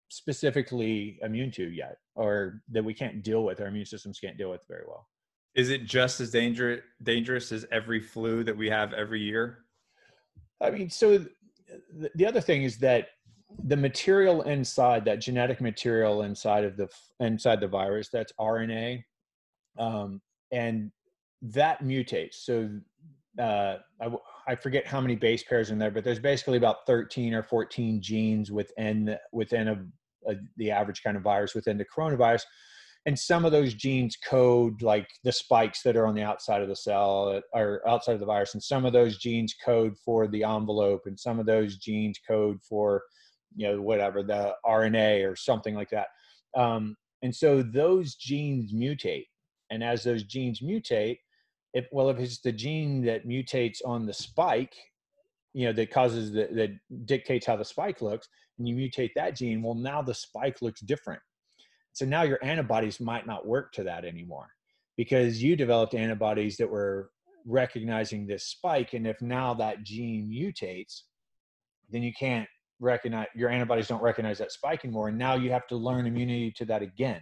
[0.09, 4.49] specifically immune to yet or that we can't deal with our immune systems can't deal
[4.49, 5.07] with very well.
[5.55, 9.59] Is it just as dangerous dangerous as every flu that we have every year?
[10.61, 11.25] I mean so
[12.15, 13.09] the other thing is that
[13.65, 16.87] the material inside that genetic material inside of the
[17.19, 19.03] inside the virus that's RNA,
[19.79, 20.91] um, and
[21.41, 22.35] that mutates.
[22.35, 22.69] So
[23.39, 24.09] uh, I,
[24.47, 28.01] I, forget how many base pairs in there, but there's basically about 13 or 14
[28.01, 29.85] genes within within a,
[30.29, 32.43] a, the average kind of virus within the coronavirus.
[33.05, 36.67] And some of those genes code like the spikes that are on the outside of
[36.67, 40.43] the cell or outside of the virus, and some of those genes code for the
[40.43, 43.03] envelope, and some of those genes code for
[43.55, 46.07] you know whatever the RNA or something like that.
[46.55, 49.25] Um, and so those genes mutate,
[49.69, 51.17] and as those genes mutate,
[51.73, 54.75] if well if it's the gene that mutates on the spike,
[55.53, 56.71] you know that causes the, that
[57.05, 60.81] dictates how the spike looks, and you mutate that gene, well now the spike looks
[60.81, 61.21] different.
[61.93, 64.49] So now your antibodies might not work to that anymore
[64.97, 67.09] because you developed antibodies that were
[67.45, 71.03] recognizing this spike and if now that gene mutates
[71.89, 72.47] then you can't
[72.79, 76.51] recognize your antibodies don't recognize that spike anymore and now you have to learn immunity
[76.51, 77.21] to that again.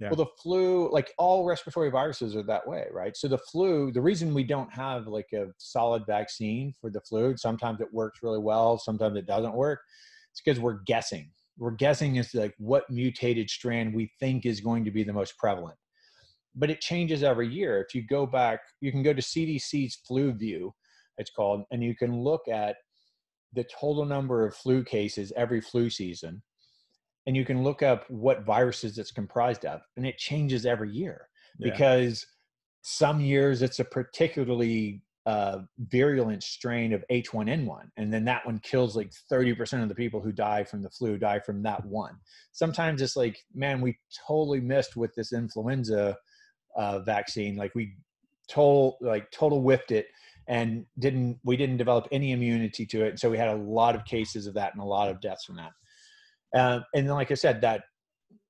[0.00, 0.08] Yeah.
[0.08, 3.16] well the flu like all respiratory viruses are that way right?
[3.16, 7.36] So the flu the reason we don't have like a solid vaccine for the flu
[7.36, 9.80] sometimes it works really well sometimes it doesn't work
[10.30, 11.30] it's because we're guessing.
[11.58, 15.36] We're guessing is like what mutated strand we think is going to be the most
[15.38, 15.76] prevalent.
[16.54, 17.80] But it changes every year.
[17.80, 20.72] If you go back you can go to cdc's FluView
[21.18, 22.76] it's called and you can look at
[23.54, 26.42] the total number of flu cases every flu season
[27.26, 31.28] and you can look up what viruses it's comprised of and it changes every year
[31.58, 31.70] yeah.
[31.70, 32.26] because
[32.82, 38.96] some years it's a particularly uh, virulent strain of H1N1, and then that one kills
[38.96, 42.16] like 30% of the people who die from the flu die from that one.
[42.50, 46.16] Sometimes it's like, man, we totally missed with this influenza
[46.76, 47.56] uh, vaccine.
[47.56, 47.94] Like we
[48.48, 50.06] total like total whiffed it
[50.48, 53.10] and didn't we didn't develop any immunity to it.
[53.10, 55.44] And so we had a lot of cases of that and a lot of deaths
[55.44, 55.72] from that.
[56.54, 57.82] Uh, and then, like I said, that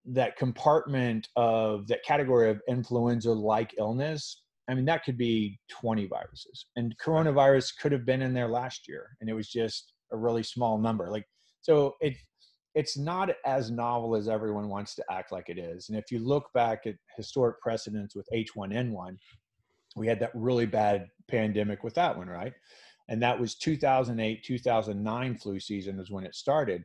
[0.04, 6.06] that compartment of that category of influenza like illness i mean that could be 20
[6.06, 10.16] viruses and coronavirus could have been in there last year and it was just a
[10.16, 11.24] really small number like
[11.60, 12.14] so it
[12.74, 16.18] it's not as novel as everyone wants to act like it is and if you
[16.18, 19.16] look back at historic precedents with h1n1
[19.94, 22.52] we had that really bad pandemic with that one right?
[23.08, 26.84] And that was 2008 2009 flu season is when it started.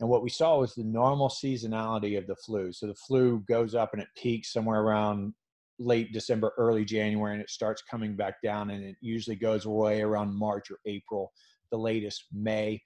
[0.00, 2.72] And what we saw was the normal seasonality of the flu.
[2.72, 5.34] So the flu goes up and it peaks somewhere around
[5.82, 10.02] late december early january and it starts coming back down and it usually goes away
[10.02, 11.32] around march or april
[11.70, 12.82] the latest may.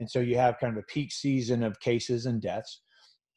[0.00, 2.82] And so you have kind of a peak season of cases and deaths.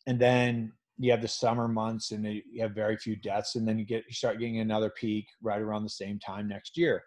[0.07, 3.79] And then you have the summer months and you have very few deaths and then
[3.79, 7.03] you get you start getting another peak right around the same time next year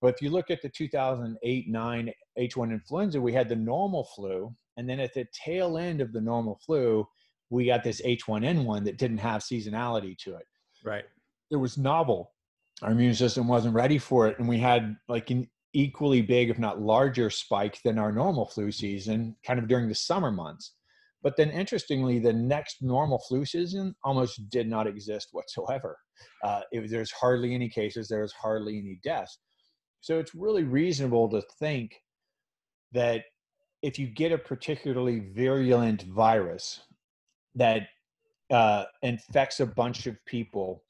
[0.00, 4.54] but if you look at the 2008 9 H1 influenza, we had the normal flu.
[4.76, 7.06] And then at the tail end of the normal flu,
[7.50, 10.46] we got this H1N1 that didn't have seasonality to it.
[10.84, 11.04] Right.
[11.50, 12.32] It was novel.
[12.82, 14.38] Our immune system wasn't ready for it.
[14.38, 18.70] And we had like an equally big, if not larger, spike than our normal flu
[18.70, 20.74] season kind of during the summer months.
[21.22, 25.98] But then, interestingly, the next normal flu season almost did not exist whatsoever.
[26.44, 29.38] Uh, there's hardly any cases, there's hardly any deaths.
[30.00, 31.92] So it's really reasonable to think
[32.92, 33.24] that
[33.82, 36.80] if you get a particularly virulent virus
[37.54, 37.88] that
[38.50, 40.84] uh, infects a bunch of people,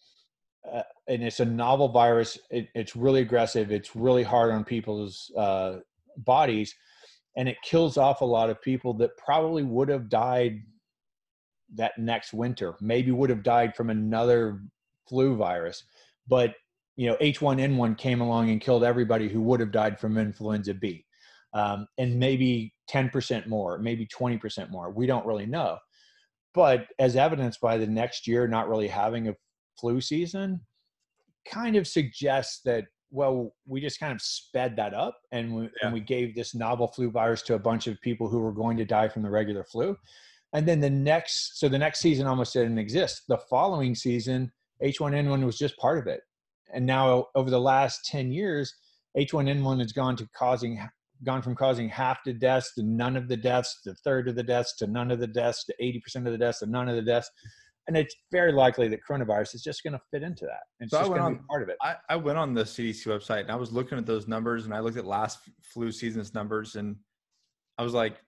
[0.70, 5.32] uh, and it's a novel virus, it, it's really aggressive, it's really hard on people's
[5.36, 5.76] uh,
[6.18, 6.74] bodies,
[7.38, 10.60] and it kills off a lot of people that probably would have died
[11.74, 14.60] that next winter, maybe would have died from another
[15.08, 15.84] flu virus,
[16.26, 16.54] but
[16.96, 21.06] you know, H1N1 came along and killed everybody who would have died from influenza B.
[21.54, 24.90] Um, and maybe 10% more, maybe 20% more.
[24.90, 25.78] We don't really know.
[26.54, 29.36] But as evidenced by the next year not really having a
[29.80, 30.60] flu season,
[31.48, 35.68] kind of suggests that, well, we just kind of sped that up and we, yeah.
[35.82, 38.76] and we gave this novel flu virus to a bunch of people who were going
[38.76, 39.96] to die from the regular flu.
[40.52, 43.22] And then the next, so the next season almost didn't exist.
[43.28, 44.50] The following season,
[44.82, 46.22] H1N1 was just part of it
[46.72, 48.74] and now over the last 10 years
[49.16, 50.80] h1n1 has gone to causing
[51.24, 54.42] gone from causing half the deaths to none of the deaths to third of the
[54.42, 57.02] deaths to none of the deaths to 80% of the deaths to none of the
[57.02, 57.30] deaths
[57.88, 60.60] and it's very likely that coronavirus is just going to fit into that.
[60.78, 61.76] It's so just going to be part of it.
[61.82, 64.74] I, I, went on the CDC website and I was looking at those numbers and
[64.74, 66.96] I looked at last flu season's numbers and
[67.78, 68.18] I was like,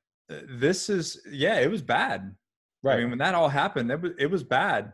[0.49, 2.35] this is yeah, it was bad.
[2.83, 2.95] Right.
[2.95, 4.93] I mean, when that all happened, it was it was bad.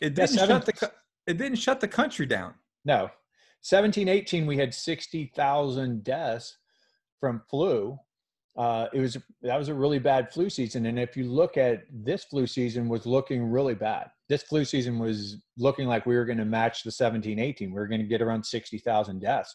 [0.00, 0.92] It didn't shut the
[1.26, 2.54] it didn't shut the country down.
[2.84, 3.10] No.
[3.62, 6.56] 17, 18, we had 60,000 deaths
[7.18, 7.98] from flu.
[8.56, 11.84] Uh, it was that was a really bad flu season, and if you look at
[11.92, 14.10] this flu season, was looking really bad.
[14.28, 17.70] This flu season was looking like we were going to match the 17, 18.
[17.70, 19.54] We were going to get around 60,000 deaths,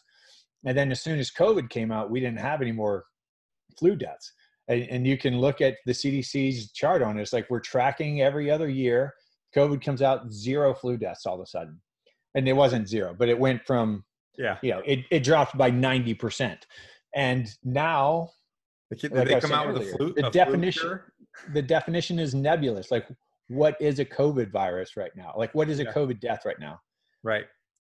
[0.64, 3.04] and then as soon as COVID came out, we didn't have any more
[3.78, 4.32] flu deaths.
[4.68, 7.22] And, and you can look at the CDC's chart on it.
[7.22, 9.14] It's like we're tracking every other year.
[9.54, 11.80] COVID comes out, zero flu deaths all of a sudden
[12.36, 14.04] and it wasn't zero, but it went from
[14.38, 16.66] yeah, you know, it, it dropped by ninety percent,
[17.14, 18.30] and now
[18.90, 20.14] they, like they come out earlier, with a flu.
[20.14, 21.00] The a definition,
[21.52, 22.90] the definition is nebulous.
[22.90, 23.06] Like,
[23.48, 25.34] what is a COVID virus right now?
[25.36, 25.92] Like, what is a yeah.
[25.92, 26.80] COVID death right now?
[27.22, 27.44] Right.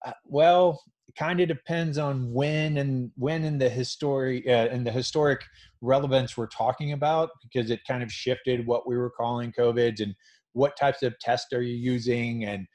[0.06, 4.84] Uh, well, it kind of depends on when and when in the history uh, in
[4.84, 5.42] the historic
[5.80, 10.14] relevance we're talking about because it kind of shifted what we were calling COVID and
[10.52, 12.66] what types of tests are you using and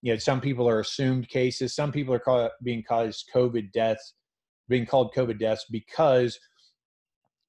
[0.00, 4.14] you know some people are assumed cases some people are call, being caused covid deaths
[4.68, 6.38] being called covid deaths because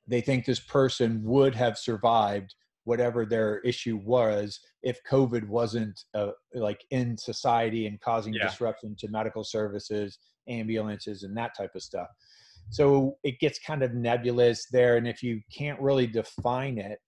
[0.07, 6.31] they think this person would have survived whatever their issue was if covid wasn't uh,
[6.53, 8.47] like in society and causing yeah.
[8.47, 12.07] disruption to medical services ambulances and that type of stuff
[12.69, 16.99] so it gets kind of nebulous there and if you can't really define it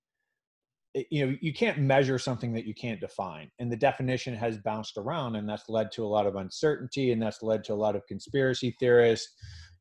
[1.09, 4.97] you know you can't measure something that you can't define and the definition has bounced
[4.97, 7.95] around and that's led to a lot of uncertainty and that's led to a lot
[7.95, 9.33] of conspiracy theorists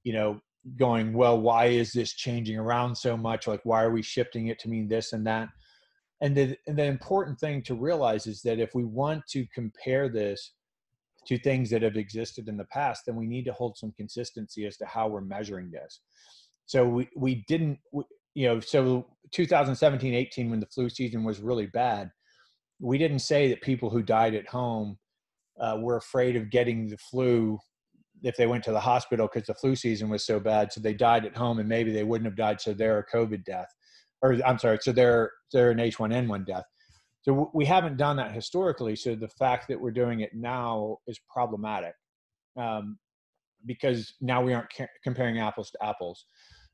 [0.03, 0.40] you know
[0.77, 3.46] going well why is this changing around so much?
[3.46, 5.48] Like why are we shifting it to mean this and that?
[6.20, 10.09] And the, and the important thing to realize is that if we want to compare
[10.09, 10.53] this
[11.27, 14.66] to things that have existed in the past then we need to hold some consistency
[14.66, 16.00] as to how we're measuring this.
[16.66, 17.79] So we, we didn't
[18.35, 22.11] you know, so 2017, 18, when the flu season was really bad,
[22.81, 24.98] we didn't say that people who died at home
[25.61, 27.59] uh, were afraid of getting the flu
[28.24, 30.72] if they went to the hospital because the flu season was so bad.
[30.72, 32.60] So they died at home and maybe they wouldn't have died.
[32.60, 33.68] So they're a COVID death,
[34.22, 36.64] or I'm sorry, so they're they're an H1N1 death.
[37.22, 38.96] So we haven't done that historically.
[38.96, 41.94] So the fact that we're doing it now is problematic
[42.58, 42.98] um,
[43.64, 46.26] because now we aren't ca- comparing apples to apples.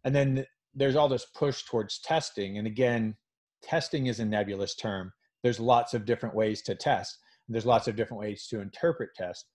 [0.04, 3.14] And then there's all this push towards testing and again
[3.62, 7.96] testing is a nebulous term there's lots of different ways to test there's lots of
[7.96, 9.46] different ways to interpret test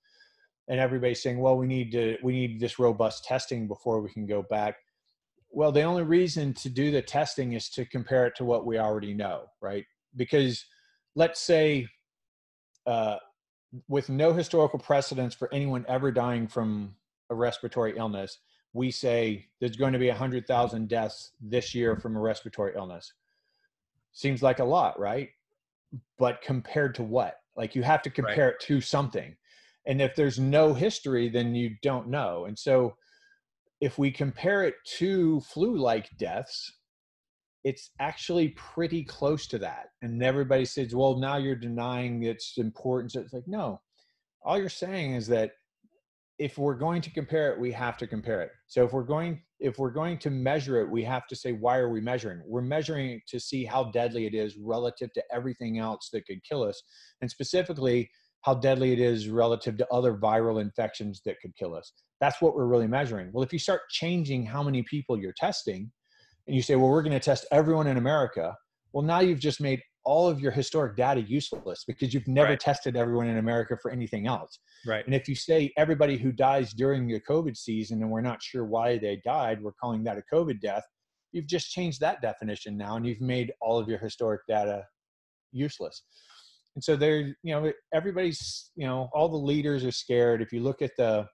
[0.67, 4.25] and everybody's saying well we need to we need this robust testing before we can
[4.25, 4.75] go back
[5.51, 8.77] well the only reason to do the testing is to compare it to what we
[8.77, 10.65] already know right because
[11.15, 11.87] let's say
[12.87, 13.17] uh,
[13.87, 16.95] with no historical precedence for anyone ever dying from
[17.29, 18.39] a respiratory illness
[18.75, 23.13] we say there's going to be 100,000 deaths this year from a respiratory illness.
[24.11, 25.29] Seems like a lot, right?
[26.19, 27.37] But compared to what?
[27.55, 28.53] Like you have to compare right.
[28.55, 29.33] it to something.
[29.87, 32.45] And if there's no history, then you don't know.
[32.45, 32.95] And so
[33.81, 36.71] if we compare it to flu like deaths,
[37.63, 39.87] it's actually pretty close to that.
[40.01, 43.15] And everybody says, well, now you're denying its importance.
[43.15, 43.81] It's like, no,
[44.43, 45.51] all you're saying is that
[46.37, 49.41] if we're going to compare it we have to compare it so if we're going
[49.59, 52.61] if we're going to measure it we have to say why are we measuring we're
[52.61, 56.63] measuring it to see how deadly it is relative to everything else that could kill
[56.63, 56.81] us
[57.21, 58.09] and specifically
[58.45, 62.55] how deadly it is relative to other viral infections that could kill us that's what
[62.55, 65.91] we're really measuring well if you start changing how many people you're testing
[66.47, 68.55] and you say well we're going to test everyone in america
[68.93, 72.59] well now you've just made all of your historic data useless because you've never right.
[72.59, 74.59] tested everyone in America for anything else.
[74.85, 75.03] Right.
[75.03, 78.65] And if you say everybody who dies during the COVID season and we're not sure
[78.65, 80.83] why they died, we're calling that a COVID death,
[81.31, 84.83] you've just changed that definition now and you've made all of your historic data
[85.51, 86.03] useless.
[86.75, 90.41] And so there, you know, everybody's, you know, all the leaders are scared.
[90.41, 91.27] If you look at the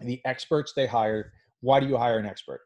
[0.00, 2.60] the experts they hire, why do you hire an expert?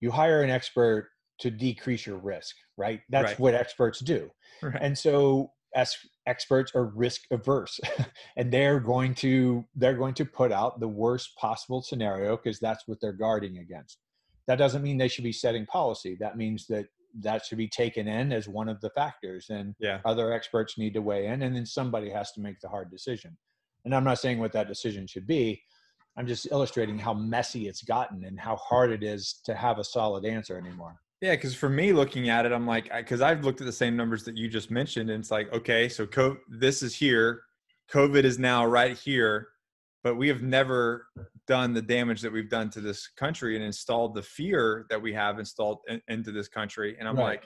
[0.00, 1.08] You hire an expert
[1.40, 3.00] to decrease your risk, right?
[3.10, 3.40] That's right.
[3.40, 4.30] what experts do.
[4.62, 4.78] Right.
[4.80, 7.80] And so as experts are risk averse
[8.36, 12.84] and they're going to they're going to put out the worst possible scenario because that's
[12.86, 13.98] what they're guarding against.
[14.46, 16.16] That doesn't mean they should be setting policy.
[16.20, 16.86] That means that
[17.20, 20.00] that should be taken in as one of the factors and yeah.
[20.04, 23.36] other experts need to weigh in and then somebody has to make the hard decision.
[23.84, 25.62] And I'm not saying what that decision should be.
[26.16, 29.84] I'm just illustrating how messy it's gotten and how hard it is to have a
[29.84, 30.96] solid answer anymore.
[31.20, 33.96] Yeah, because for me looking at it, I'm like, because I've looked at the same
[33.96, 37.42] numbers that you just mentioned, and it's like, okay, so co- this is here,
[37.90, 39.48] COVID is now right here,
[40.02, 41.06] but we have never
[41.46, 45.12] done the damage that we've done to this country and installed the fear that we
[45.12, 46.96] have installed in, into this country.
[46.98, 47.40] And I'm right.
[47.40, 47.44] like,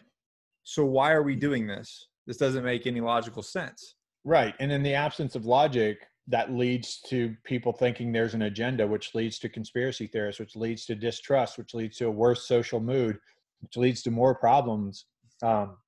[0.62, 2.08] so why are we doing this?
[2.26, 3.94] This doesn't make any logical sense.
[4.24, 8.86] Right, and in the absence of logic, that leads to people thinking there's an agenda,
[8.86, 12.80] which leads to conspiracy theorists, which leads to distrust, which leads to a worse social
[12.80, 13.18] mood,
[13.60, 15.06] which leads to more problems.
[15.42, 15.78] Um,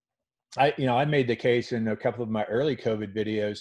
[0.57, 3.61] I, you know, I made the case in a couple of my early COVID videos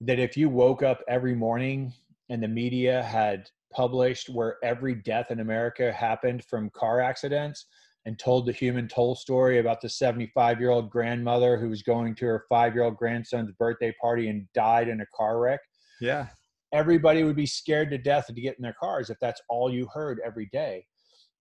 [0.00, 1.92] that if you woke up every morning
[2.30, 7.66] and the media had published where every death in America happened from car accidents
[8.06, 12.14] and told the human toll story about the 75 year old grandmother who was going
[12.16, 15.60] to her five year old grandson's birthday party and died in a car wreck.
[16.00, 16.28] Yeah.
[16.72, 19.88] Everybody would be scared to death to get in their cars if that's all you
[19.92, 20.84] heard every day.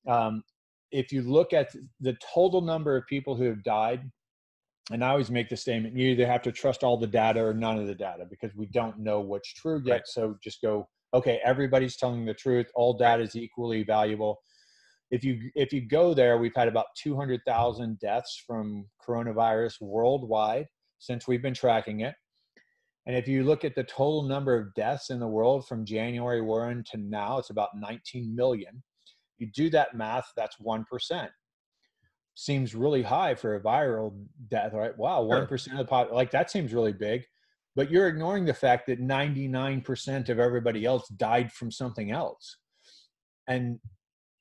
[0.08, 0.43] Um,
[0.91, 1.69] if you look at
[2.00, 4.10] the total number of people who have died,
[4.91, 7.54] and I always make the statement, you either have to trust all the data or
[7.54, 9.93] none of the data because we don't know what's true yet.
[9.93, 10.01] Right.
[10.05, 12.68] So just go, okay, everybody's telling the truth.
[12.76, 14.39] All data is equally valuable.
[15.10, 20.68] If you if you go there, we've had about 200,000 deaths from coronavirus worldwide
[20.99, 22.16] since we've been tracking it.
[23.05, 26.41] And if you look at the total number of deaths in the world from January
[26.41, 28.82] 1 to now, it's about 19 million.
[29.38, 31.28] You do that math, that's 1%.
[32.36, 34.13] Seems really high for a viral
[34.47, 34.97] death, right?
[34.97, 37.25] Wow, 1% of the pop, like that seems really big.
[37.75, 42.57] But you're ignoring the fact that 99% of everybody else died from something else.
[43.47, 43.79] And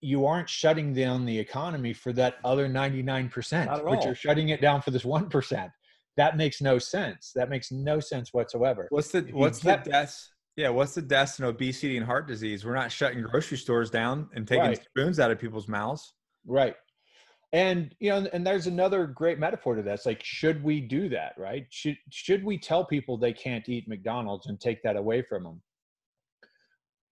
[0.01, 4.82] you aren't shutting down the economy for that other 99%, but you're shutting it down
[4.82, 5.70] for this 1%.
[6.16, 7.32] that makes no sense.
[7.34, 8.86] That makes no sense whatsoever.
[8.90, 10.30] What's the what's the deaths?
[10.57, 12.64] Yeah, what's the deaths in obesity and heart disease?
[12.66, 14.84] We're not shutting grocery stores down and taking right.
[14.84, 16.12] spoons out of people's mouths.
[16.47, 16.74] Right.
[17.53, 19.95] And you know, and there's another great metaphor to that.
[19.95, 21.35] It's like, should we do that?
[21.37, 21.67] Right?
[21.71, 25.63] Should should we tell people they can't eat McDonald's and take that away from them?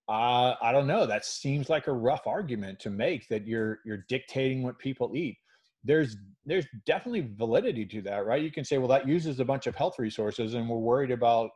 [0.08, 1.06] Uh, I don't know.
[1.06, 5.36] That seems like a rough argument to make that you're you're dictating what people eat.
[5.84, 6.16] There's
[6.46, 8.42] there's definitely validity to that, right?
[8.42, 11.50] You can say, well, that uses a bunch of health resources, and we're worried about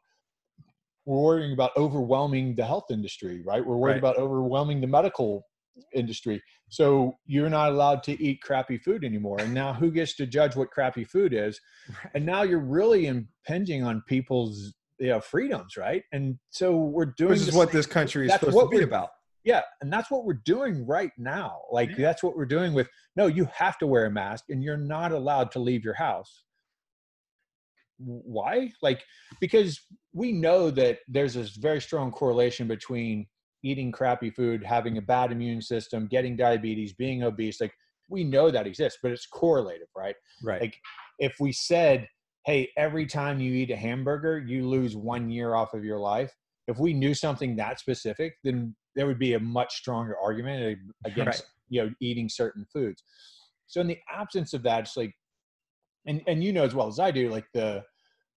[1.06, 3.64] we're worrying about overwhelming the health industry, right?
[3.64, 3.98] We're worried right.
[3.98, 5.46] about overwhelming the medical
[5.94, 6.42] industry.
[6.68, 9.38] So you're not allowed to eat crappy food anymore.
[9.40, 11.60] And now who gets to judge what crappy food is?
[12.14, 17.32] And now you're really impinging on people's you know freedoms right and so we're doing
[17.32, 19.08] this is what this country is that's supposed to be about
[19.42, 21.96] yeah and that's what we're doing right now like yeah.
[21.98, 25.10] that's what we're doing with no you have to wear a mask and you're not
[25.10, 26.44] allowed to leave your house
[27.98, 29.02] why like
[29.40, 29.80] because
[30.12, 33.26] we know that there's this very strong correlation between
[33.64, 37.72] eating crappy food having a bad immune system getting diabetes being obese like
[38.08, 40.76] we know that exists but it's correlative right right like
[41.18, 42.06] if we said
[42.44, 46.32] hey, every time you eat a hamburger, you lose one year off of your life.
[46.68, 51.40] If we knew something that specific, then there would be a much stronger argument against
[51.40, 51.48] right.
[51.68, 53.02] you know eating certain foods.
[53.66, 55.12] So in the absence of that, it's like,
[56.06, 57.82] and and you know as well as I do, like the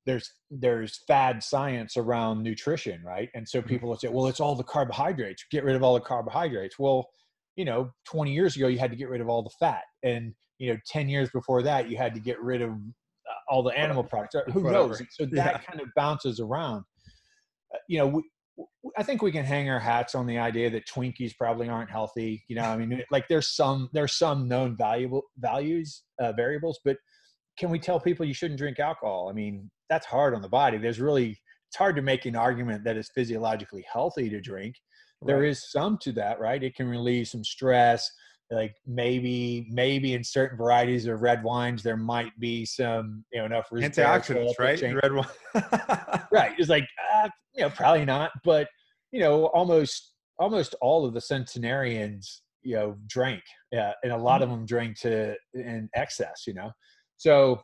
[0.08, 3.30] there's there's fad science around nutrition, right?
[3.36, 3.70] And so mm-hmm.
[3.70, 5.46] people will say, well, it's all the carbohydrates.
[5.52, 6.80] Get rid of all the carbohydrates.
[6.80, 7.08] Well,
[7.56, 10.34] you know, 20 years ago you had to get rid of all the fat, and
[10.58, 12.72] you know, 10 years before that you had to get rid of
[13.50, 14.36] all the animal products.
[14.52, 14.90] Who Whatever.
[14.90, 15.02] knows?
[15.12, 15.58] So that yeah.
[15.60, 16.84] kind of bounces around.
[17.74, 18.24] Uh, you know, we,
[18.98, 22.44] I think we can hang our hats on the idea that Twinkies probably aren't healthy.
[22.48, 26.98] You know, I mean, like there's some there's some known valuable values uh, variables, but
[27.60, 29.30] can we tell people you shouldn't drink alcohol?
[29.30, 30.78] I mean, that's hard on the body.
[30.78, 31.38] There's really
[31.70, 34.76] it's hard to make an argument that it's physiologically healthy to drink.
[35.22, 35.28] Right.
[35.28, 36.64] There is some to that, right?
[36.64, 38.10] It can relieve some stress
[38.52, 43.46] like maybe maybe in certain varieties of red wines there might be some you know
[43.46, 45.26] enough antioxidants right red wine
[46.32, 48.68] right it's like uh, you know probably not but
[49.12, 54.42] you know almost almost all of the centenarians you know drank yeah and a lot
[54.42, 56.72] of them drank to in excess you know
[57.18, 57.60] so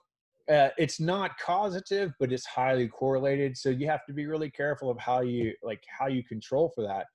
[0.51, 4.89] uh, it's not causative but it's highly correlated so you have to be really careful
[4.89, 7.05] of how you like how you control for that.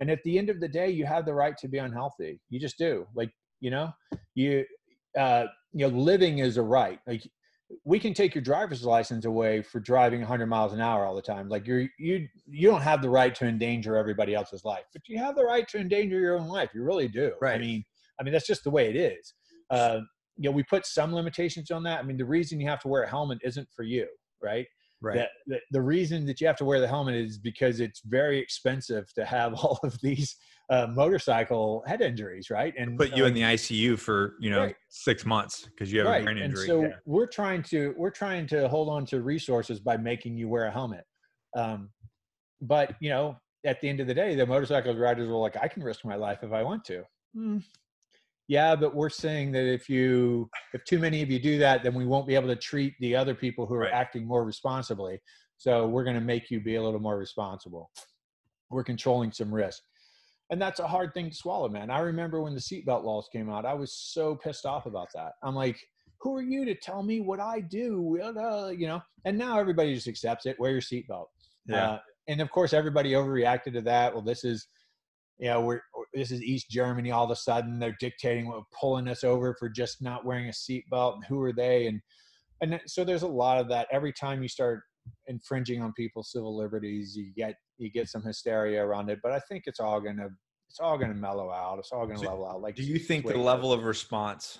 [0.00, 2.40] And at the end of the day you have the right to be unhealthy.
[2.50, 3.06] You just do.
[3.14, 3.30] Like
[3.60, 3.92] you know
[4.34, 4.64] you
[5.18, 6.98] uh you know living is a right.
[7.06, 7.22] Like
[7.84, 11.22] we can take your driver's license away for driving 100 miles an hour all the
[11.22, 11.48] time.
[11.48, 15.18] Like you're you you don't have the right to endanger everybody else's life but you
[15.18, 16.70] have the right to endanger your own life.
[16.74, 17.32] You really do.
[17.40, 17.54] Right.
[17.54, 17.84] i mean
[18.18, 19.34] i mean that's just the way it is.
[19.70, 20.00] Uh
[20.36, 22.88] you know we put some limitations on that i mean the reason you have to
[22.88, 24.06] wear a helmet isn't for you
[24.42, 24.66] right
[25.02, 25.16] Right.
[25.16, 28.38] That, that, the reason that you have to wear the helmet is because it's very
[28.38, 30.36] expensive to have all of these
[30.70, 32.72] uh, motorcycle head injuries, right?
[32.78, 34.76] And put you uh, in the ICU for you know right.
[34.88, 36.20] six months because you have right.
[36.20, 36.60] a brain injury.
[36.60, 36.94] And so yeah.
[37.04, 40.70] we're trying to we're trying to hold on to resources by making you wear a
[40.70, 41.04] helmet.
[41.56, 41.90] Um,
[42.60, 45.66] but you know, at the end of the day, the motorcycle riders are like, I
[45.66, 47.02] can risk my life if I want to.
[47.36, 47.64] Mm,
[48.52, 51.94] yeah but we're saying that if you if too many of you do that then
[51.94, 53.92] we won't be able to treat the other people who are right.
[53.92, 55.18] acting more responsibly.
[55.56, 57.90] So we're going to make you be a little more responsible.
[58.70, 59.80] We're controlling some risk.
[60.50, 61.90] And that's a hard thing to swallow man.
[61.90, 65.32] I remember when the seatbelt laws came out i was so pissed off about that.
[65.42, 65.78] I'm like
[66.20, 69.00] who are you to tell me what i do uh, you know?
[69.24, 70.60] And now everybody just accepts it.
[70.60, 71.28] Wear your seatbelt.
[71.66, 71.92] Yeah.
[71.92, 71.98] Uh,
[72.28, 74.12] and of course everybody overreacted to that.
[74.12, 74.66] Well this is
[75.38, 75.80] you know, we're
[76.14, 77.10] this is East Germany.
[77.10, 80.52] All of a sudden, they're dictating what pulling us over for just not wearing a
[80.52, 81.14] seatbelt.
[81.14, 81.86] And who are they?
[81.86, 82.00] And
[82.60, 83.88] and uh, so there's a lot of that.
[83.90, 84.82] Every time you start
[85.26, 89.18] infringing on people's civil liberties, you get you get some hysteria around it.
[89.22, 90.28] But I think it's all gonna
[90.68, 91.78] it's all gonna mellow out.
[91.78, 92.62] It's all gonna so level out.
[92.62, 94.58] Like, do you think the level of response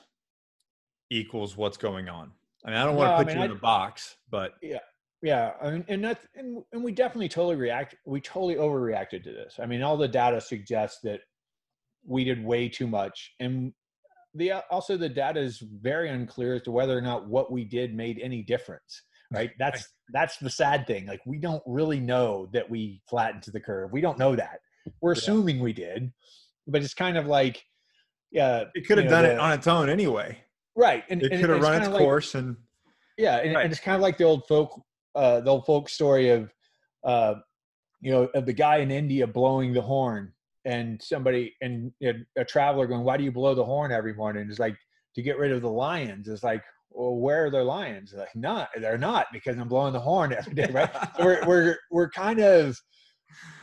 [1.11, 2.33] equals what's going on?
[2.64, 4.79] I mean, I don't want to put I mean, you in a box, but yeah,
[5.23, 7.95] yeah, I mean, and that's and, and we definitely totally react.
[8.05, 9.59] We totally overreacted to this.
[9.62, 11.20] I mean, all the data suggests that
[12.05, 13.73] we did way too much, and
[14.35, 17.64] the uh, also the data is very unclear as to whether or not what we
[17.64, 19.03] did made any difference.
[19.35, 19.53] Right?
[19.59, 21.07] That's that's the sad thing.
[21.07, 23.91] Like we don't really know that we flattened to the curve.
[23.91, 24.61] We don't know that.
[25.01, 26.12] We're assuming we did,
[26.66, 27.64] but it's kind of like,
[28.31, 30.37] yeah, it could have done the, it on its own anyway.
[30.77, 32.57] Right, and it could have run its course like, and
[33.16, 33.64] yeah, and, right.
[33.64, 34.79] and, it's kind of like the old folk
[35.15, 36.53] uh, the old folk story of
[37.05, 37.35] uh,
[38.01, 40.33] you know of the guy in India blowing the horn
[40.65, 41.93] and somebody and
[42.37, 44.77] a traveler going, "Why do you blow the horn every morning?" It's like
[45.15, 46.29] to get rid of the lions.
[46.29, 48.13] It's like, well, where are their lions?
[48.13, 50.91] Like, not, they're not because I'm blowing the horn every day, right?
[51.17, 52.79] so we're, we're, we're kind of,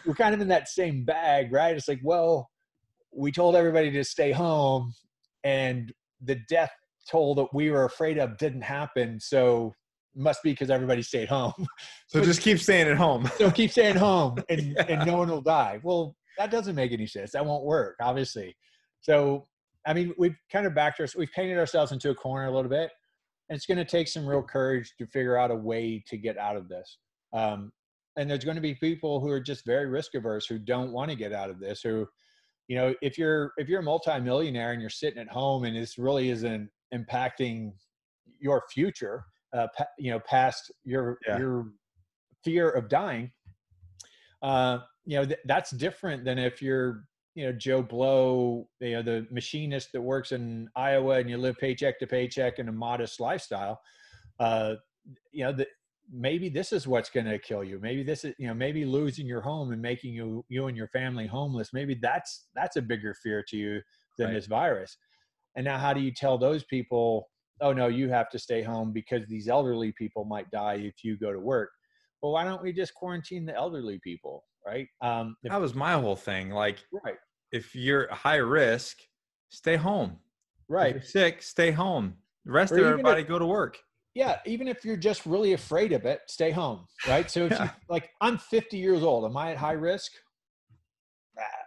[0.05, 1.75] we're kind of in that same bag, right?
[1.75, 2.49] It's like, well,
[3.11, 4.93] we told everybody to stay home
[5.43, 5.91] and
[6.21, 6.71] the death
[7.09, 9.19] toll that we were afraid of didn't happen.
[9.19, 9.73] So
[10.15, 11.53] must be because everybody stayed home.
[12.07, 13.29] So just keep staying at home.
[13.37, 14.85] so keep staying home and, yeah.
[14.89, 15.79] and no one will die.
[15.83, 17.31] Well, that doesn't make any sense.
[17.33, 18.55] That won't work, obviously.
[19.01, 19.45] So,
[19.85, 22.69] I mean, we've kind of backed us, we've painted ourselves into a corner a little
[22.69, 22.89] bit.
[23.47, 26.37] And it's going to take some real courage to figure out a way to get
[26.37, 26.97] out of this.
[27.31, 27.71] Um,
[28.19, 31.09] and there's going to be people who are just very risk averse who don't want
[31.09, 32.07] to get out of this who
[32.67, 35.97] you know if you're if you're a multimillionaire and you're sitting at home and this
[35.97, 37.71] really isn't impacting
[38.39, 39.23] your future
[39.53, 41.37] uh, pa- you know past your yeah.
[41.37, 41.65] your
[42.43, 43.31] fear of dying
[44.41, 47.03] uh, you know th- that's different than if you're
[47.35, 51.57] you know joe blow you know the machinist that works in iowa and you live
[51.57, 53.79] paycheck to paycheck in a modest lifestyle
[54.39, 54.73] uh,
[55.31, 55.67] you know the,
[56.11, 59.27] maybe this is what's going to kill you maybe this is you know maybe losing
[59.27, 63.13] your home and making you you and your family homeless maybe that's that's a bigger
[63.21, 63.79] fear to you
[64.17, 64.33] than right.
[64.33, 64.97] this virus
[65.55, 67.27] and now how do you tell those people
[67.61, 71.17] oh no you have to stay home because these elderly people might die if you
[71.17, 71.69] go to work.
[72.21, 74.87] Well why don't we just quarantine the elderly people right?
[75.01, 77.15] Um if, that was my whole thing like right.
[77.51, 78.97] if you're high risk
[79.49, 80.17] stay home.
[80.67, 80.95] Right.
[80.95, 82.15] if you're sick stay home.
[82.45, 83.77] The rest or of everybody if, go to work.
[84.15, 87.29] Yeah even if you're just really afraid of it stay home right?
[87.29, 87.63] So if yeah.
[87.65, 89.25] you like i'm 50 years old.
[89.25, 90.11] Am i at high risk?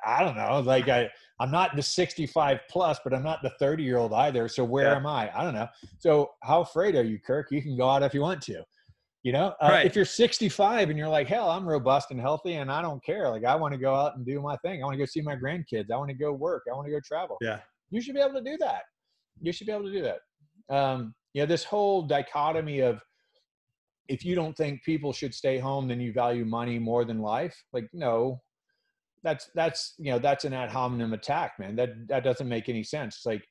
[0.04, 0.60] I don't know.
[0.60, 1.08] Like i
[1.42, 4.86] i'm not the 65 plus but i'm not the 30 year old either so where
[4.86, 4.96] yeah.
[4.96, 5.30] am i?
[5.36, 5.68] I don't know.
[5.98, 7.48] So how afraid are you kirk?
[7.50, 8.62] You can go out if you want to
[9.22, 9.54] you know?
[9.60, 9.86] Uh, right.
[9.86, 13.28] if you're 65 and you're like hell i'm robust and healthy and i don't care.
[13.28, 14.82] Like i want to go out and do my thing.
[14.82, 15.90] I want to go see my grandkids.
[15.92, 16.64] I want to go work.
[16.70, 17.36] I want to go travel.
[17.40, 17.58] Yeah.
[17.90, 18.82] You should be able to do that.
[19.40, 20.74] You should be able to do that.
[20.74, 23.00] Um, you know this whole dichotomy of
[24.08, 27.56] if you don't think people should stay home then you value money more than life?
[27.72, 28.40] Like no
[29.22, 32.82] that's that's you know that's an ad hominem attack man that that doesn't make any
[32.82, 33.44] sense it's like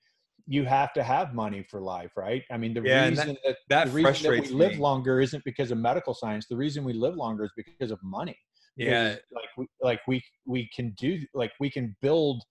[0.47, 3.57] you have to have money for life right i mean the yeah, reason that, that,
[3.69, 6.93] that the reason that we live longer isn't because of medical science the reason we
[6.93, 8.38] live longer is because of money
[8.76, 12.43] yeah like we, like we we can do like we can build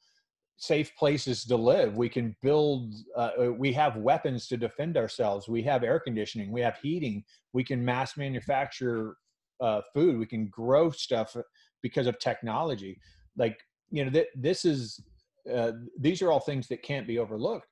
[0.60, 1.96] safe places to live.
[1.96, 5.48] We can build, uh, uh, we have weapons to defend ourselves.
[5.48, 7.24] We have air conditioning, we have heating.
[7.54, 9.16] We can mass manufacture
[9.60, 10.18] uh, food.
[10.18, 11.34] We can grow stuff
[11.82, 12.98] because of technology.
[13.36, 13.58] Like,
[13.90, 15.00] you know, th- this is,
[15.52, 17.66] uh, these are all things that can't be overlooked.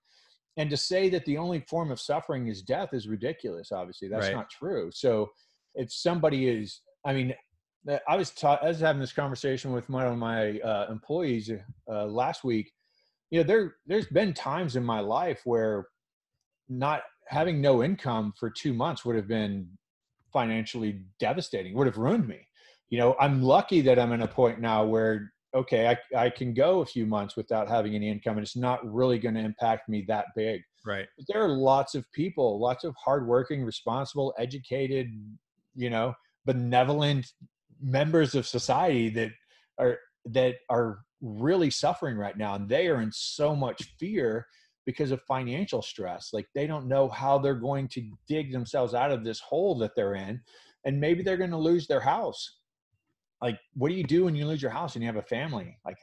[0.56, 3.70] And to say that the only form of suffering is death is ridiculous.
[3.70, 4.34] Obviously, that's right.
[4.34, 4.90] not true.
[4.92, 5.30] So,
[5.74, 7.34] if somebody is, I mean,
[8.08, 11.50] I was taught, I was having this conversation with one of my uh, employees
[11.88, 12.72] uh, last week,
[13.30, 15.88] you know there there's been times in my life where
[16.68, 19.68] not having no income for two months would have been
[20.32, 22.46] financially devastating would have ruined me
[22.90, 26.54] you know i'm lucky that i'm in a point now where okay i, I can
[26.54, 29.88] go a few months without having any income and it's not really going to impact
[29.88, 30.62] me that big.
[30.86, 31.06] Right.
[31.16, 35.08] But there are lots of people lots of hardworking responsible educated
[35.74, 36.14] you know
[36.46, 37.26] benevolent
[37.80, 39.30] members of society that
[39.78, 44.46] are that are really suffering right now and they are in so much fear
[44.86, 46.30] because of financial stress.
[46.32, 49.90] Like they don't know how they're going to dig themselves out of this hole that
[49.94, 50.40] they're in
[50.86, 52.57] and maybe they're going to lose their house
[53.40, 55.76] like what do you do when you lose your house and you have a family?
[55.84, 55.96] Like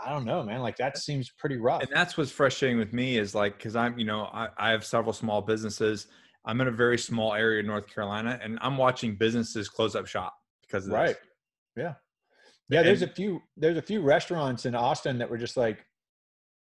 [0.00, 1.82] i don't know man like that seems pretty rough.
[1.82, 4.84] and that's what's frustrating with me is like because i'm you know I, I have
[4.84, 6.06] several small businesses.
[6.44, 10.06] I'm in a very small area in north carolina and i'm watching businesses close up
[10.06, 11.16] shop because of right.
[11.76, 11.94] Yeah.
[12.70, 15.84] Yeah, there's a few there's a few restaurants in Austin that were just like,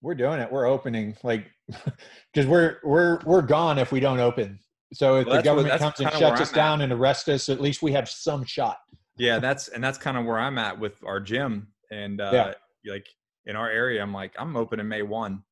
[0.01, 1.47] we're doing it, we're opening, like,
[2.33, 4.57] because we're we're we're gone if we don't open.
[4.93, 6.85] So if well, the government what, comes and shuts us down at.
[6.85, 8.77] and arrests us, at least we have some shot.
[9.17, 12.53] Yeah, that's and that's kind of where I'm at with our gym, and uh,
[12.83, 12.91] yeah.
[12.91, 13.07] like
[13.45, 15.43] in our area, I'm like I'm opening May one,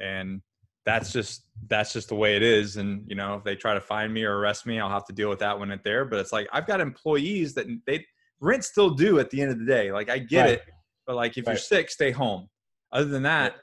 [0.00, 0.42] and
[0.84, 2.76] that's just that's just the way it is.
[2.76, 5.12] And you know, if they try to find me or arrest me, I'll have to
[5.12, 6.04] deal with that when it's there.
[6.04, 8.04] But it's like I've got employees that they
[8.40, 9.92] rent still due at the end of the day.
[9.92, 10.50] Like I get right.
[10.54, 10.62] it,
[11.06, 11.52] but like if right.
[11.52, 12.48] you're sick, stay home.
[12.92, 13.56] Other than that,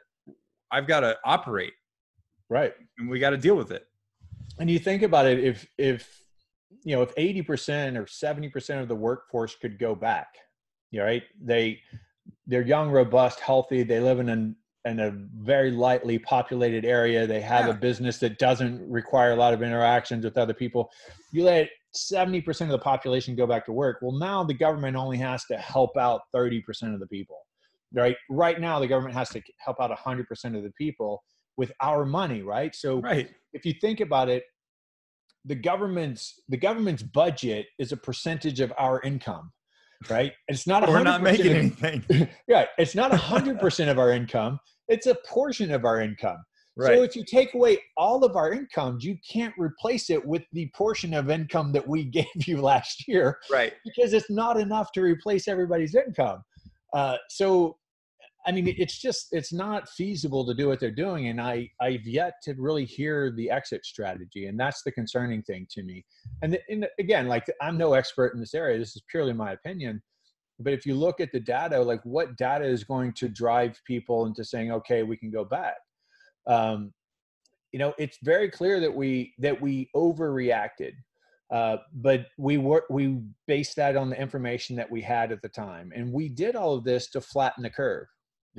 [0.72, 1.74] I've got to operate.
[2.50, 2.74] Right.
[2.98, 3.86] And we got to deal with it.
[4.60, 6.19] And you think about it, if if
[6.84, 10.28] you know, if 80% or 70% of the workforce could go back,
[10.96, 11.24] right?
[11.42, 11.80] They
[12.46, 14.56] they're young, robust, healthy, they live in an
[14.86, 17.28] in a very lightly populated area.
[17.28, 17.74] They have yeah.
[17.74, 20.90] a business that doesn't require a lot of interactions with other people.
[21.34, 23.98] You let 70% of the population go back to work.
[24.02, 26.62] Well, now the government only has to help out 30%
[26.94, 27.38] of the people,
[27.94, 28.16] right?
[28.30, 30.24] Right now, the government has to help out 100%
[30.58, 31.24] of the people
[31.58, 32.74] with our money, right?
[32.74, 33.30] So right.
[33.54, 34.44] if you think about it,
[35.46, 39.52] the government's the government's budget is a percentage of our income
[40.10, 40.32] right?
[40.48, 42.30] It's not we're not making of, anything.
[42.48, 46.38] Yeah it's not 100% of our income it's a portion of our income.
[46.78, 46.96] Right.
[46.96, 50.72] so if you take away all of our incomes you can't replace it with the
[50.76, 53.74] portion of income that we gave you last year right.
[53.84, 56.42] because it's not enough to replace everybody's income.
[56.94, 57.78] Uh, so
[58.46, 62.08] I mean, it's just it's not feasible to do what they're doing, and I I've
[62.08, 66.06] yet to really hear the exit strategy, and that's the concerning thing to me.
[66.42, 68.80] And, and again, like I'm no expert in this area.
[68.80, 70.02] This is purely my opinion.
[70.62, 74.26] But if you look at the data, like what data is going to drive people
[74.26, 75.76] into saying, okay, we can go back?
[76.48, 76.94] Um,
[77.72, 80.94] you know, it's very clear that we that we overreacted,
[81.52, 85.50] uh, but we were we based that on the information that we had at the
[85.50, 88.08] time, and we did all of this to flatten the curve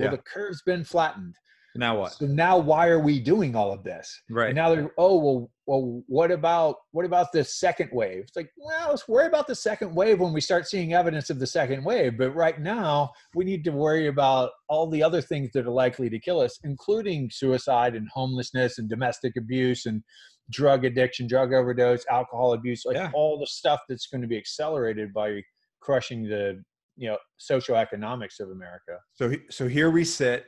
[0.01, 0.17] well, yeah.
[0.17, 1.37] the curve's been flattened.
[1.77, 2.13] Now what?
[2.13, 4.23] So now why are we doing all of this?
[4.29, 4.49] Right.
[4.49, 8.25] And now they're oh well well what about what about the second wave?
[8.25, 11.39] It's like well let's worry about the second wave when we start seeing evidence of
[11.39, 12.19] the second wave.
[12.19, 16.11] But right now we need to worry about all the other things that are likely
[16.11, 20.03] to kill us, including suicide and homelessness and domestic abuse and
[20.51, 23.11] drug addiction, drug overdose, alcohol abuse, like yeah.
[23.15, 25.41] all the stuff that's going to be accelerated by
[25.81, 26.61] crushing the
[27.01, 28.99] you know socioeconomics of America.
[29.15, 30.45] So so here we sit,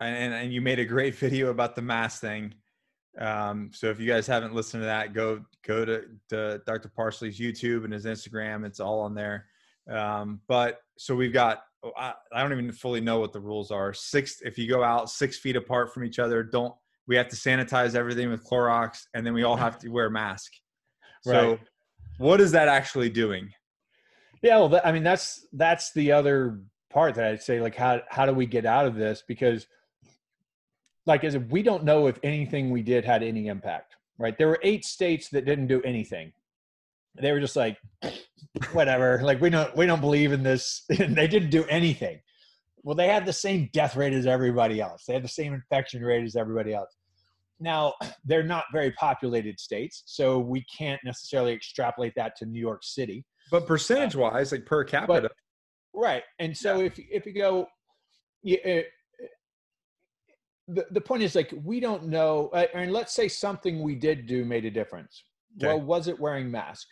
[0.00, 2.54] and and you made a great video about the mask thing.
[3.18, 6.88] Um, so if you guys haven't listened to that, go go to, to Dr.
[6.94, 8.64] Parsley's YouTube and his Instagram.
[8.64, 9.46] It's all on there.
[9.90, 13.72] Um, but so we've got oh, I, I don't even fully know what the rules
[13.72, 13.92] are.
[13.92, 16.74] Six if you go out six feet apart from each other, don't
[17.08, 20.10] we have to sanitize everything with Clorox, and then we all have to wear a
[20.10, 20.52] mask.
[21.22, 21.60] So right.
[22.18, 23.50] what is that actually doing?
[24.42, 26.60] Yeah, well, I mean that's that's the other
[26.90, 29.66] part that I'd say like how how do we get out of this because
[31.06, 34.36] like as if we don't know if anything we did had any impact, right?
[34.36, 36.32] There were eight states that didn't do anything.
[37.20, 37.78] They were just like
[38.72, 42.20] whatever, like we don't we don't believe in this and they didn't do anything.
[42.84, 45.04] Well, they had the same death rate as everybody else.
[45.04, 46.96] They had the same infection rate as everybody else.
[47.60, 52.84] Now, they're not very populated states, so we can't necessarily extrapolate that to New York
[52.84, 53.24] City.
[53.50, 55.32] But percentage wise, like per capita, but,
[55.94, 56.22] right?
[56.38, 56.86] And so yeah.
[56.86, 57.66] if if you go,
[58.42, 58.82] yeah, uh,
[60.68, 62.50] the the point is like we don't know.
[62.52, 65.24] Uh, and let's say something we did do made a difference.
[65.56, 65.68] Okay.
[65.68, 66.86] Well, was it wearing mask?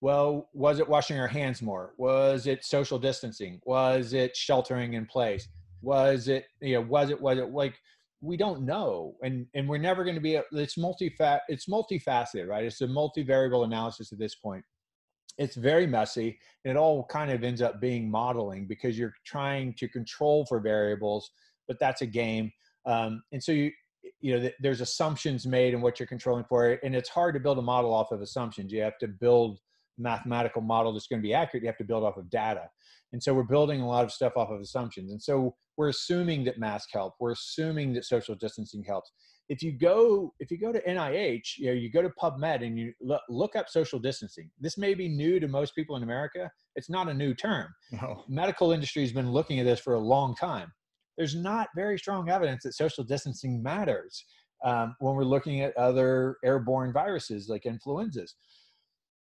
[0.00, 1.94] Well, was it washing our hands more?
[1.98, 3.60] Was it social distancing?
[3.64, 5.48] Was it sheltering in place?
[5.82, 6.82] Was it you know?
[6.82, 7.74] Was it was it like?
[8.22, 11.14] we don't know and and we're never going to be it's multi
[11.48, 14.64] it's multifaceted right it's a multivariable analysis at this point
[15.38, 19.74] it's very messy and it all kind of ends up being modeling because you're trying
[19.74, 21.30] to control for variables
[21.66, 22.52] but that's a game.
[22.84, 23.70] Um, and so you
[24.20, 27.58] you know there's assumptions made in what you're controlling for and it's hard to build
[27.58, 28.72] a model off of assumptions.
[28.72, 29.58] You have to build
[29.98, 32.68] mathematical model that's going to be accurate you have to build off of data
[33.12, 36.44] and so we're building a lot of stuff off of assumptions and so we're assuming
[36.44, 39.12] that mask help we're assuming that social distancing helps
[39.48, 42.78] if you go if you go to NIH, you know, you go to PubMed and
[42.78, 44.50] you look, look up social distancing.
[44.60, 46.50] This may be new to most people in America.
[46.74, 47.68] It's not a new term.
[47.92, 48.24] No.
[48.28, 50.72] Medical industry has been looking at this for a long time.
[51.16, 54.24] There's not very strong evidence that social distancing matters
[54.64, 58.34] um, when we're looking at other airborne viruses like influenzas.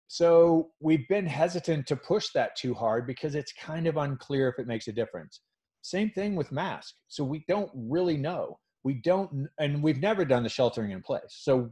[0.07, 4.59] So we've been hesitant to push that too hard because it's kind of unclear if
[4.59, 5.41] it makes a difference.
[5.81, 6.95] Same thing with mask.
[7.07, 11.41] So we don't really know we don't and we've never done the sheltering in place
[11.41, 11.69] so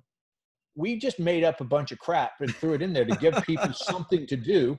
[0.75, 3.35] we just made up a bunch of crap and threw it in there to give
[3.45, 4.77] people something to do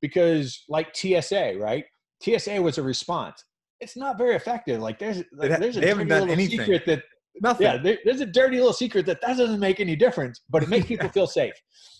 [0.00, 1.84] because like tsa right
[2.22, 3.42] tsa was a response
[3.80, 6.60] it's not very effective like there's like, there's a dirty little anything.
[6.60, 7.02] secret that
[7.40, 7.66] Nothing.
[7.66, 10.68] Yeah, there, there's a dirty little secret that that doesn't make any difference, but it
[10.68, 11.54] makes people feel safe.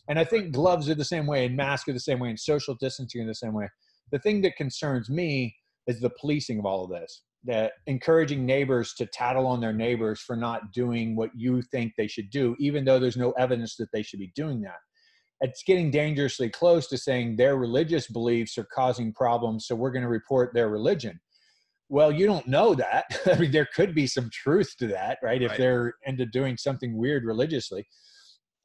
[0.09, 2.39] And I think gloves are the same way, and masks are the same way, and
[2.39, 3.69] social distancing are the same way.
[4.11, 5.57] The thing that concerns me
[5.87, 10.21] is the policing of all of this that encouraging neighbors to tattle on their neighbors
[10.21, 13.91] for not doing what you think they should do, even though there's no evidence that
[13.93, 14.77] they should be doing that.
[15.41, 20.05] It's getting dangerously close to saying their religious beliefs are causing problems, so we're going
[20.05, 21.21] to report their religion.
[21.93, 23.05] Well, you don't know that.
[23.27, 25.41] I mean, there could be some truth to that, right?
[25.41, 25.43] right?
[25.43, 27.87] If they're into doing something weird religiously.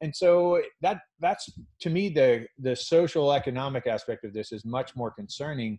[0.00, 1.48] And so that that's
[1.80, 5.78] to me the the social economic aspect of this is much more concerning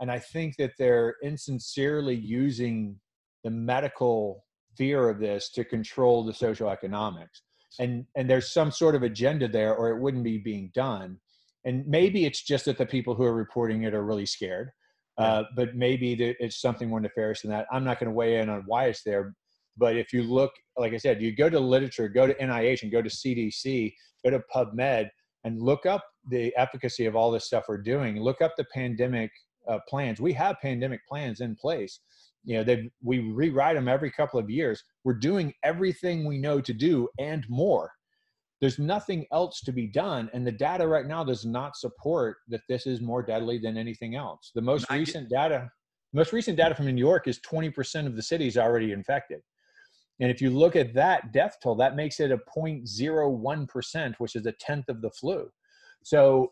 [0.00, 2.98] and I think that they're insincerely using
[3.42, 4.44] the medical
[4.76, 7.42] fear of this to control the social economics.
[7.78, 11.18] And, and there's some sort of agenda there, or it wouldn't be being done.
[11.64, 14.70] And maybe it's just that the people who are reporting it are really scared.
[15.16, 17.66] Uh, but maybe it's something more nefarious than that.
[17.70, 19.34] I'm not going to weigh in on why it's there.
[19.76, 22.92] But if you look, like I said, you go to literature, go to NIH and
[22.92, 23.92] go to CDC,
[24.24, 25.08] go to PubMed
[25.44, 28.20] and look up the efficacy of all this stuff we're doing.
[28.20, 29.30] Look up the pandemic
[29.68, 30.20] uh, plans.
[30.20, 32.00] We have pandemic plans in place.
[32.44, 34.82] You know, they we rewrite them every couple of years.
[35.04, 37.90] We're doing everything we know to do and more.
[38.64, 42.62] There's nothing else to be done, and the data right now does not support that
[42.66, 44.52] this is more deadly than anything else.
[44.54, 45.70] The most recent data,
[46.14, 49.40] most recent data from New York is 20% of the cities already infected.
[50.18, 54.46] And if you look at that death toll, that makes it a 0.01%, which is
[54.46, 55.46] a tenth of the flu.
[56.02, 56.50] So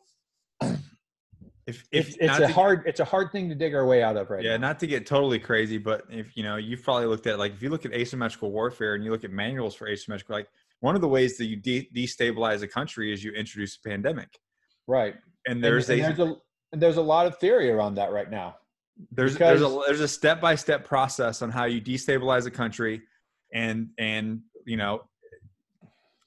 [0.61, 4.17] if, if it's, it's a hard it's a hard thing to dig our way out
[4.17, 4.69] of right yeah now.
[4.69, 7.63] not to get totally crazy but if you know you've probably looked at like if
[7.63, 10.49] you look at asymmetrical warfare and you look at manuals for asymmetrical like
[10.83, 14.39] one of the ways that you de- destabilize a country is you introduce a pandemic.
[14.87, 15.15] Right.
[15.47, 16.37] And there's and, and there's a
[16.73, 18.57] and there's a lot of theory around that right now.
[19.11, 22.51] There's because, there's a there's a step by step process on how you destabilize a
[22.51, 23.03] country
[23.53, 25.03] and and you know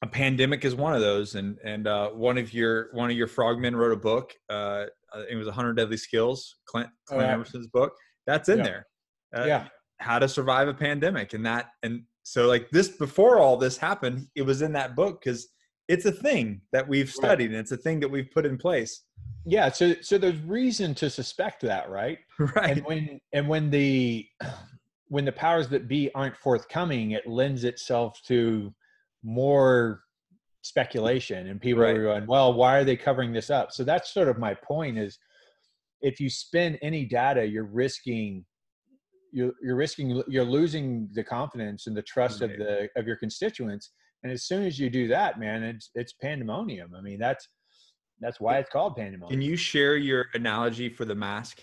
[0.02, 1.36] a pandemic is one of those.
[1.36, 4.86] And and uh, one of your one of your frogmen wrote a book uh,
[5.30, 7.34] it was 100 deadly skills clint, clint oh, yeah.
[7.34, 7.94] emerson's book.
[8.26, 8.64] That's in yeah.
[8.64, 8.88] there.
[9.36, 9.68] Uh, yeah.
[10.00, 11.34] How to survive a pandemic.
[11.34, 15.22] And that and so like this before all this happened it was in that book
[15.24, 15.48] because
[15.88, 17.52] it's a thing that we've studied right.
[17.52, 19.04] and it's a thing that we've put in place
[19.46, 22.20] yeah so so there's reason to suspect that right
[22.56, 24.28] right and when and when the
[25.08, 28.74] when the powers that be aren't forthcoming, it lends itself to
[29.24, 30.02] more
[30.62, 31.96] speculation and people right.
[31.96, 33.72] are going, well, why are they covering this up?
[33.72, 35.20] So that's sort of my point is
[36.02, 38.46] if you spend any data, you're risking
[39.36, 43.92] you're, you're risking you're losing the confidence and the trust of the of your constituents.
[44.24, 46.96] And as soon as you do that, man, it's it's pandemonium.
[46.98, 47.48] I mean, that's
[48.22, 49.30] that's why it's called pandemonium.
[49.30, 51.62] Can you share your analogy for the mask?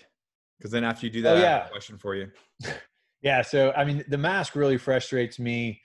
[0.57, 1.45] Because then after you do that, oh, yeah.
[1.45, 2.29] I have a question for you.
[3.23, 3.41] Yeah.
[3.41, 5.81] So, I mean, the mask really frustrates me,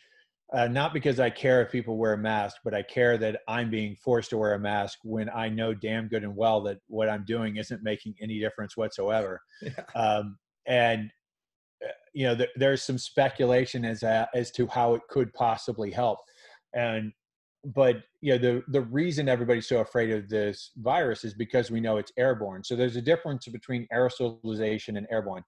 [0.52, 3.70] uh, not because I care if people wear a mask, but I care that I'm
[3.70, 7.08] being forced to wear a mask when I know damn good and well that what
[7.08, 9.40] I'm doing isn't making any difference whatsoever.
[9.62, 9.84] Yeah.
[9.94, 10.36] Um,
[10.66, 11.12] and,
[12.14, 16.18] you know, th- there's some speculation as, a, as to how it could possibly help.
[16.74, 17.12] And,
[17.64, 21.80] but you know the the reason everybody's so afraid of this virus is because we
[21.80, 22.64] know it's airborne.
[22.64, 25.42] So there's a difference between aerosolization and airborne.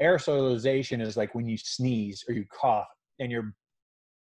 [0.00, 2.86] Aerosolization is like when you sneeze or you cough
[3.18, 3.54] and you're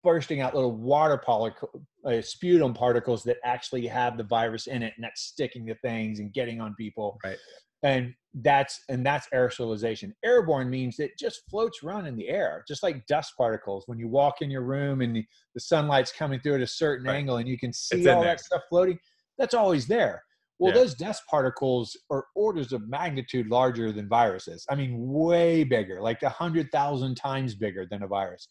[0.05, 1.71] bursting out little water particle,
[2.05, 6.19] uh, sputum particles that actually have the virus in it and that's sticking to things
[6.19, 7.19] and getting on people.
[7.25, 7.39] Right.
[7.83, 12.83] And that's and that's aerosolization airborne means it just floats around in the air just
[12.83, 15.25] like dust particles when you walk in your room and the,
[15.59, 17.17] sunlight's coming through at a certain right.
[17.17, 18.99] angle and you can see all that stuff floating
[19.37, 20.23] that's always there
[20.63, 20.81] well, yeah.
[20.81, 24.65] those dust particles are orders of magnitude larger than viruses.
[24.71, 28.47] I mean, way bigger, like a hundred thousand times bigger than a virus.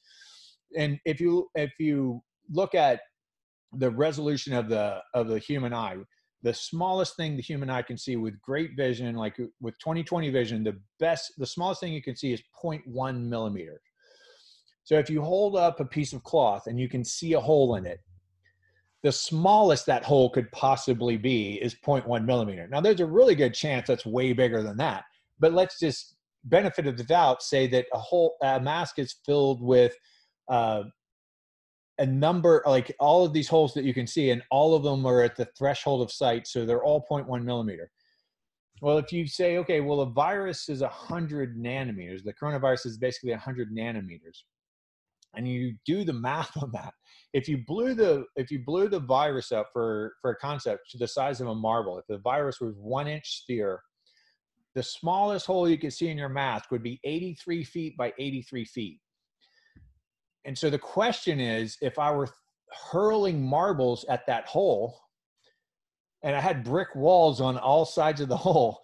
[0.78, 2.22] And if you if you
[2.52, 3.00] look at
[3.72, 5.96] the resolution of the of the human eye,
[6.44, 10.64] the smallest thing the human eye can see with great vision, like with 20/20 vision,
[10.64, 13.82] the best, the smallest thing you can see is 0.1 millimeter.
[14.84, 17.76] So if you hold up a piece of cloth and you can see a hole
[17.76, 18.00] in it,
[19.04, 22.68] the smallest that hole could possibly be is 0.1 millimeter.
[22.68, 25.06] Now, there's a really good chance that's way bigger than that.
[25.40, 26.16] But let's just
[26.46, 29.96] benefit of the doubt say that a whole a mask is filled with
[30.50, 30.84] uh,
[32.02, 35.06] a number like all of these holes that you can see, and all of them
[35.06, 37.92] are at the threshold of sight, so they're all 0.1 millimeter.
[38.82, 43.30] Well, if you say, okay, well, a virus is 100 nanometers, the coronavirus is basically
[43.30, 44.40] 100 nanometers,
[45.36, 46.94] and you do the math on that,
[47.34, 50.98] if you blew the if you blew the virus up for for a concept to
[50.98, 53.80] the size of a marble, if the virus was one inch sphere,
[54.74, 58.66] the smallest hole you could see in your mask would be 83 feet by 83
[58.66, 59.00] feet.
[60.46, 62.30] And so the question is, if I were
[62.92, 64.98] hurling marbles at that hole,
[66.24, 68.80] and I had brick walls on all sides of the hole,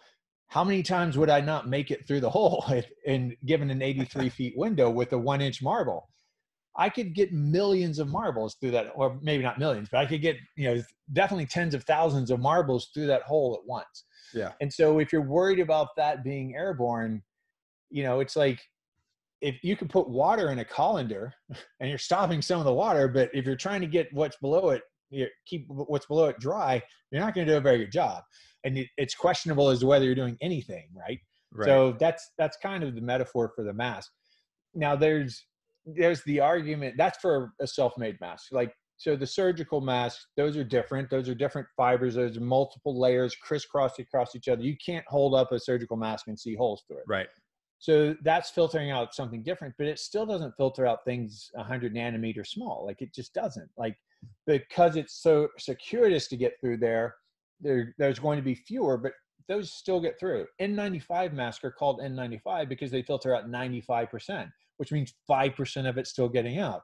[0.47, 2.66] how many times would I not make it through the hole
[3.08, 6.08] and given an 83 feet window with a one inch marble?
[6.80, 10.22] I could get millions of marbles through that, or maybe not millions, but I could
[10.22, 14.05] get, you know, definitely tens of thousands of marbles through that hole at once.
[14.34, 14.51] Yeah.
[14.62, 17.24] And so if you're worried about that being airborne,
[17.89, 18.60] you know, it's like
[19.41, 21.33] if you can put water in a colander
[21.79, 24.69] and you're stopping some of the water, but if you're trying to get what's below
[24.69, 24.83] it,
[25.45, 26.81] keep what's below it dry,
[27.11, 28.23] you're not going to do a very good job.
[28.63, 31.19] And it's questionable as to whether you're doing anything, right?
[31.53, 31.65] right?
[31.65, 34.11] So that's that's kind of the metaphor for the mask.
[34.73, 35.45] Now there's
[35.88, 40.63] there's the argument that's for a self-made mask like so the surgical masks those are
[40.63, 45.33] different those are different fibers there's multiple layers crisscrossed across each other you can't hold
[45.33, 47.27] up a surgical mask and see holes through it right
[47.80, 52.45] So that's filtering out something different, but it still doesn't filter out things 100 nanometer
[52.45, 52.84] small.
[52.86, 53.69] Like it just doesn't.
[53.78, 53.97] Like
[54.47, 57.15] because it's so circuitous to get through there,
[57.61, 59.13] there there's going to be fewer, but
[59.47, 60.45] those still get through.
[60.59, 66.09] N95 masks are called N95 because they filter out 95%, which means 5% of it's
[66.09, 66.82] still getting out.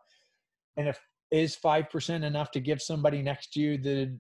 [0.78, 1.00] And if
[1.32, 4.18] is 5% enough to give somebody next to you the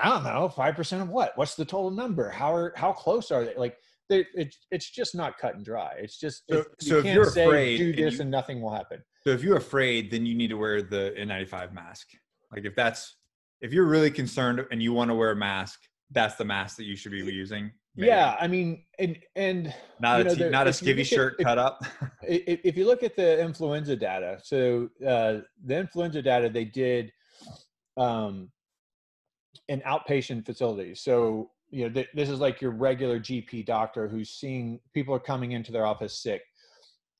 [0.00, 1.32] I don't know, 5% of what?
[1.36, 2.30] What's the total number?
[2.30, 3.54] How are how close are they?
[3.56, 3.76] Like
[4.08, 5.94] they, it's it's just not cut and dry.
[5.98, 8.60] It's just so, it, so if you're say, afraid, do this and, you, and nothing
[8.60, 9.02] will happen.
[9.22, 12.08] So if you're afraid, then you need to wear the N95 mask.
[12.52, 13.16] Like if that's
[13.60, 15.80] if you're really concerned and you want to wear a mask,
[16.10, 17.70] that's the mask that you should be using.
[17.96, 18.08] Maybe.
[18.08, 21.58] Yeah, I mean, and and not a know, t- not a skivvy shirt at, cut
[21.58, 21.80] up.
[22.22, 27.12] if, if you look at the influenza data, so uh, the influenza data they did
[27.96, 28.50] um,
[29.68, 31.00] in outpatient facilities.
[31.00, 35.20] So you know, th- this is like your regular GP doctor who's seeing people are
[35.20, 36.42] coming into their office sick,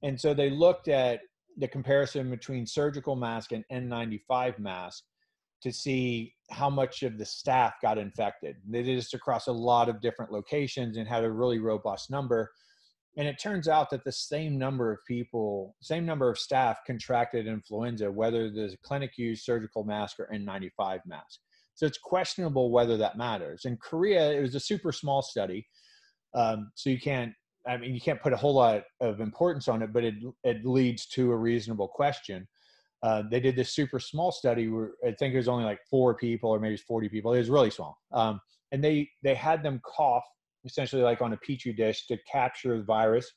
[0.02, 1.20] and so they looked at
[1.57, 5.02] the comparison between surgical mask and N95 mask
[5.62, 8.57] to see how much of the staff got infected.
[8.68, 12.50] They did this across a lot of different locations and had a really robust number.
[13.16, 17.46] And it turns out that the same number of people, same number of staff contracted
[17.46, 21.40] influenza, whether the clinic used surgical mask or N95 mask.
[21.75, 23.64] So it's questionable whether that matters.
[23.64, 25.66] In Korea, it was a super small study.
[26.35, 27.33] Um, so you can't,
[27.66, 30.14] I mean, you can't put a whole lot of importance on it, but it,
[30.45, 32.47] it leads to a reasonable question.
[33.03, 36.14] Uh, they did this super small study where I think it was only like four
[36.14, 37.35] people or maybe 40 people.
[37.35, 37.99] It was really small.
[38.12, 38.41] Um,
[38.72, 40.25] and they, they had them cough
[40.64, 43.31] essentially like on a petri dish to capture the virus.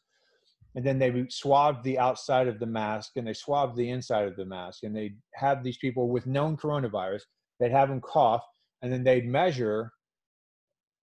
[0.75, 4.35] And then they swabbed the outside of the mask and they swabbed the inside of
[4.35, 4.83] the mask.
[4.83, 7.21] And they have these people with known coronavirus,
[7.59, 8.43] they'd have them cough,
[8.81, 9.91] and then they'd measure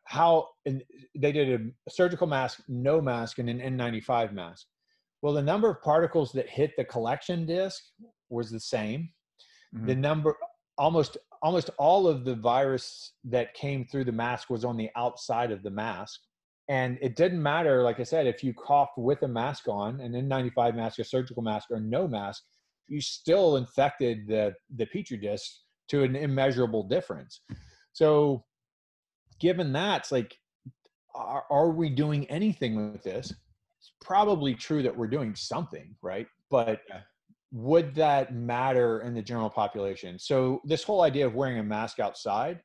[0.06, 0.84] how and
[1.16, 4.66] they did a surgical mask, no mask, and an N95 mask.
[5.22, 7.82] Well, the number of particles that hit the collection disc
[8.30, 9.10] was the same.
[9.76, 9.88] Mm-hmm.
[9.88, 10.36] The number
[10.78, 15.52] almost almost all of the virus that came through the mask was on the outside
[15.52, 16.20] of the mask.
[16.68, 20.14] And it didn't matter, like I said, if you coughed with a mask on, an
[20.14, 22.43] N95 mask, a surgical mask, or no mask,
[22.88, 25.41] you still infected the, the petri dish
[25.92, 27.42] to an immeasurable difference.
[27.94, 28.46] So,
[29.39, 30.38] given that, it's like,
[31.14, 33.32] are, are we doing anything with this?
[33.80, 36.28] It's probably true that we're doing something, right?
[36.50, 36.82] But
[37.52, 40.18] would that matter in the general population?
[40.18, 42.62] So this whole idea of wearing a mask outside,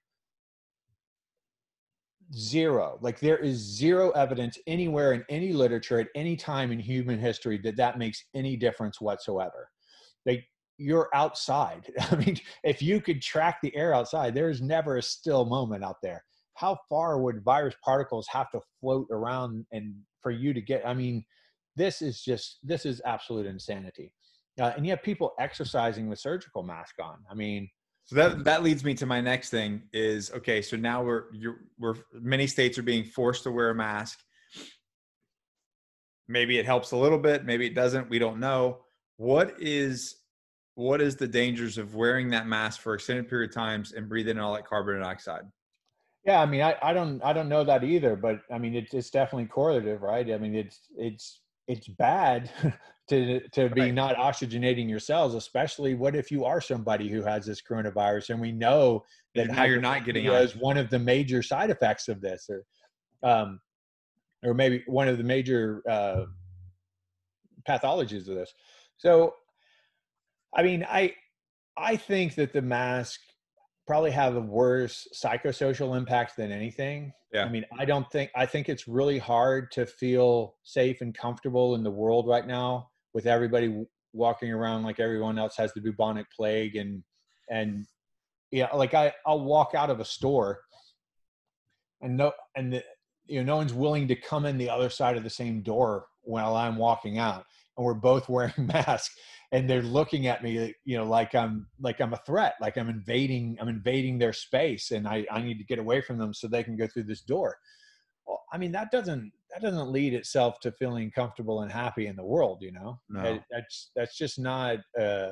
[2.33, 2.99] zero.
[3.01, 7.59] Like there is zero evidence anywhere in any literature at any time in human history
[7.65, 9.69] that that makes any difference whatsoever.
[10.25, 10.45] Like
[10.79, 11.91] you're outside.
[12.11, 15.97] I mean, if you could track the air outside, there's never a still moment out
[16.03, 16.25] there.
[16.55, 20.87] How far would virus particles have to float around and for you to get?
[20.87, 21.25] I mean,
[21.77, 24.13] this is just this is absolute insanity.
[24.59, 27.19] Uh, and you have people exercising with surgical mask on.
[27.31, 27.69] I mean,
[28.07, 30.63] so that that leads me to my next thing is okay.
[30.63, 34.21] So now we're you're, we're many states are being forced to wear a mask.
[36.29, 37.45] Maybe it helps a little bit.
[37.45, 38.09] Maybe it doesn't.
[38.09, 38.79] We don't know.
[39.17, 40.17] What is
[40.77, 44.37] what is the dangers of wearing that mask for extended period of times and breathing
[44.37, 45.43] in all that carbon dioxide?
[46.25, 48.95] Yeah, I mean, I, I don't I don't know that either, but I mean, it's
[48.95, 50.31] it's definitely correlative, right?
[50.31, 52.51] I mean, it's it's it's bad
[53.09, 53.95] to to be right.
[53.95, 58.41] not oxygenating your cells especially what if you are somebody who has this coronavirus and
[58.41, 59.05] we know
[59.35, 62.65] that now you're not getting is one of the major side effects of this or
[63.23, 63.61] um
[64.45, 66.25] or maybe one of the major uh
[67.69, 68.53] pathologies of this
[68.97, 69.33] so
[70.55, 71.15] i mean i
[71.77, 73.21] i think that the mask
[73.87, 77.13] probably have a worse psychosocial impact than anything.
[77.33, 77.45] Yeah.
[77.45, 81.75] I mean, I don't think I think it's really hard to feel safe and comfortable
[81.77, 86.27] in the world right now with everybody walking around like everyone else has the bubonic
[86.35, 87.03] plague and
[87.49, 87.87] and
[88.51, 90.61] yeah, like I I'll walk out of a store
[92.01, 92.85] and no and the,
[93.27, 96.07] you know no one's willing to come in the other side of the same door
[96.23, 97.45] while I'm walking out
[97.77, 99.17] and we're both wearing masks
[99.53, 102.89] and they're looking at me you know like i'm like i'm a threat like i'm
[102.89, 106.49] invading i'm invading their space and i i need to get away from them so
[106.49, 107.57] they can go through this door
[108.27, 112.17] well i mean that doesn't that doesn't lead itself to feeling comfortable and happy in
[112.17, 113.23] the world you know no.
[113.23, 115.31] it, that's that's just not uh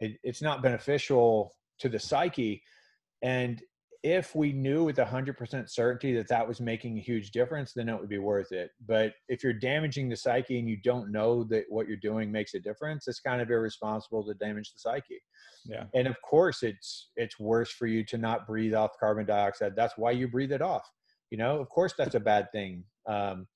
[0.00, 2.62] it, it's not beneficial to the psyche
[3.22, 3.62] and
[4.02, 8.00] if we knew with 100% certainty that that was making a huge difference then it
[8.00, 8.70] would be worth it.
[8.86, 12.54] But if you're damaging the psyche and you don't know that what you're doing makes
[12.54, 15.20] a difference it's kind of irresponsible to damage the psyche.
[15.66, 15.84] Yeah.
[15.94, 19.76] And of course it's it's worse for you to not breathe off carbon dioxide.
[19.76, 20.88] That's why you breathe it off.
[21.30, 22.84] You know of course that's a bad thing.
[23.06, 23.46] Um,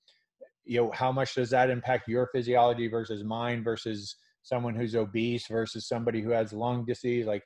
[0.63, 5.47] you know how much does that impact your physiology versus mine versus someone who's obese
[5.47, 7.25] versus somebody who has lung disease?
[7.25, 7.43] Like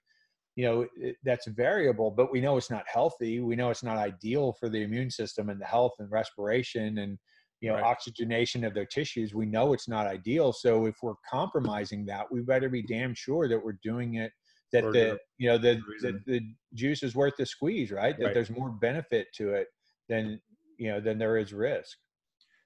[0.60, 3.39] you know it, that's variable but we know it's not healthy.
[3.39, 7.18] We know it's not ideal for the immune system and the health and respiration and
[7.62, 7.86] you know right.
[7.86, 9.34] oxygenation of their tissues.
[9.34, 10.51] We know it's not ideal.
[10.51, 14.34] So if we're compromising that we better be damn sure that we're doing it
[14.74, 16.41] that the you know the, the, the
[16.74, 18.18] juice is worth the squeeze right?
[18.18, 18.34] That right.
[18.34, 19.68] there's more benefit to it
[20.10, 20.41] than
[20.78, 21.97] you know than there is risk.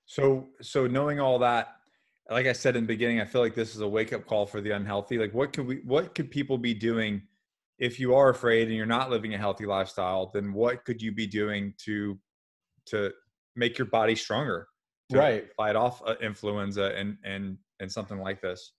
[0.07, 1.75] So so knowing all that
[2.31, 4.47] like i said in the beginning i feel like this is a wake up call
[4.47, 5.19] for the unhealthy.
[5.19, 7.21] Like what could we what could people be doing
[7.79, 11.11] if you are afraid and you're not living a healthy lifestyle then what could you
[11.11, 12.17] be doing to
[12.85, 13.11] to
[13.55, 14.67] make your body stronger
[15.11, 18.73] right fight off uh, influenza and and and something like this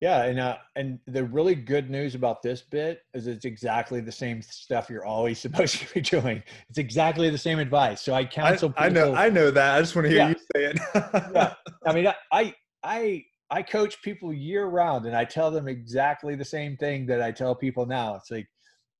[0.00, 4.12] yeah, and uh, and the really good news about this bit is it's exactly the
[4.12, 6.42] same stuff you're always supposed to be doing.
[6.68, 8.00] It's exactly the same advice.
[8.00, 8.72] So I counsel.
[8.76, 9.76] I, I know, I know that.
[9.76, 10.28] I just want to hear yeah.
[10.28, 10.80] you say it.
[11.34, 11.54] yeah,
[11.86, 12.54] I mean, I,
[12.84, 17.22] I, I coach people year round, and I tell them exactly the same thing that
[17.22, 18.14] I tell people now.
[18.16, 18.48] It's like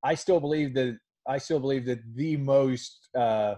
[0.03, 3.57] I still believe that I still believe that the most uh,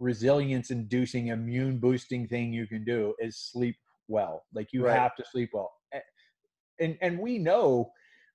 [0.00, 3.76] resilience-inducing, immune-boosting thing you can do is sleep
[4.08, 4.44] well.
[4.52, 4.98] Like you right.
[4.98, 5.72] have to sleep well
[6.80, 7.90] and and we know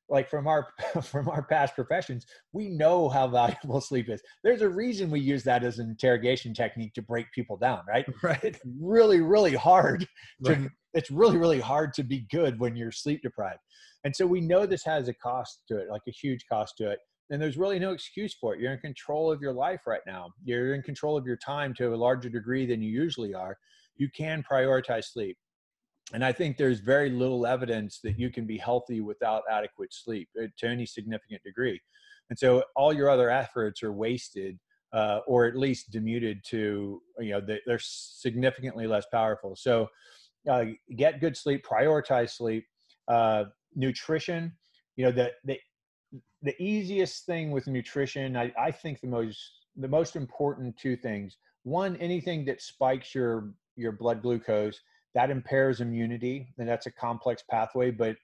[0.10, 0.68] like from our
[1.04, 4.22] from our past professions we know how valuable sleep is.
[4.44, 8.06] There's a reason we use that as an interrogation technique to break people down right?
[8.24, 8.44] Right.
[8.44, 10.08] It's really really hard
[10.46, 10.70] to right.
[10.94, 13.60] it's really really hard to be good when you're sleep deprived.
[14.06, 16.92] And so we know this has a cost to it like a huge cost to
[16.92, 17.00] it
[17.30, 18.60] and there's really no excuse for it.
[18.60, 20.30] You're in control of your life right now.
[20.44, 23.58] You're in control of your time to a larger degree than you usually are.
[23.96, 25.38] You can prioritize sleep
[26.12, 30.28] and I think there's very little evidence that you can be healthy without adequate sleep
[30.42, 31.80] uh, to any significant degree.
[32.30, 34.60] And so all your other efforts are wasted
[34.94, 39.56] uh, or at least demuted to, you know, they're significantly less powerful.
[39.56, 39.88] So
[40.50, 42.66] uh, get good sleep, prioritize sleep,
[43.08, 43.46] uh,
[43.76, 44.54] nutrition,
[44.96, 45.60] you know, the, the,
[46.44, 49.40] the easiest thing with nutrition, I, I think the most,
[49.76, 54.80] the most important two things, one, anything that spikes your, your blood glucose
[55.14, 58.16] that impairs immunity and that's a complex pathway but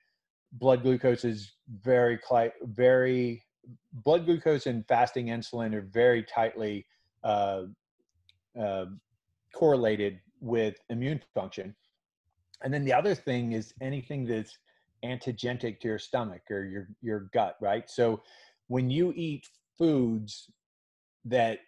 [0.53, 2.19] blood glucose is very
[2.63, 3.43] very
[3.93, 6.85] blood glucose and fasting insulin are very tightly
[7.23, 7.63] uh,
[8.59, 8.85] uh,
[9.53, 11.75] correlated with immune function.
[12.61, 14.57] And then the other thing is anything that's
[15.03, 17.89] antigenic to your stomach or your your gut right?
[17.89, 18.21] So
[18.67, 20.51] when you eat foods
[21.25, 21.59] that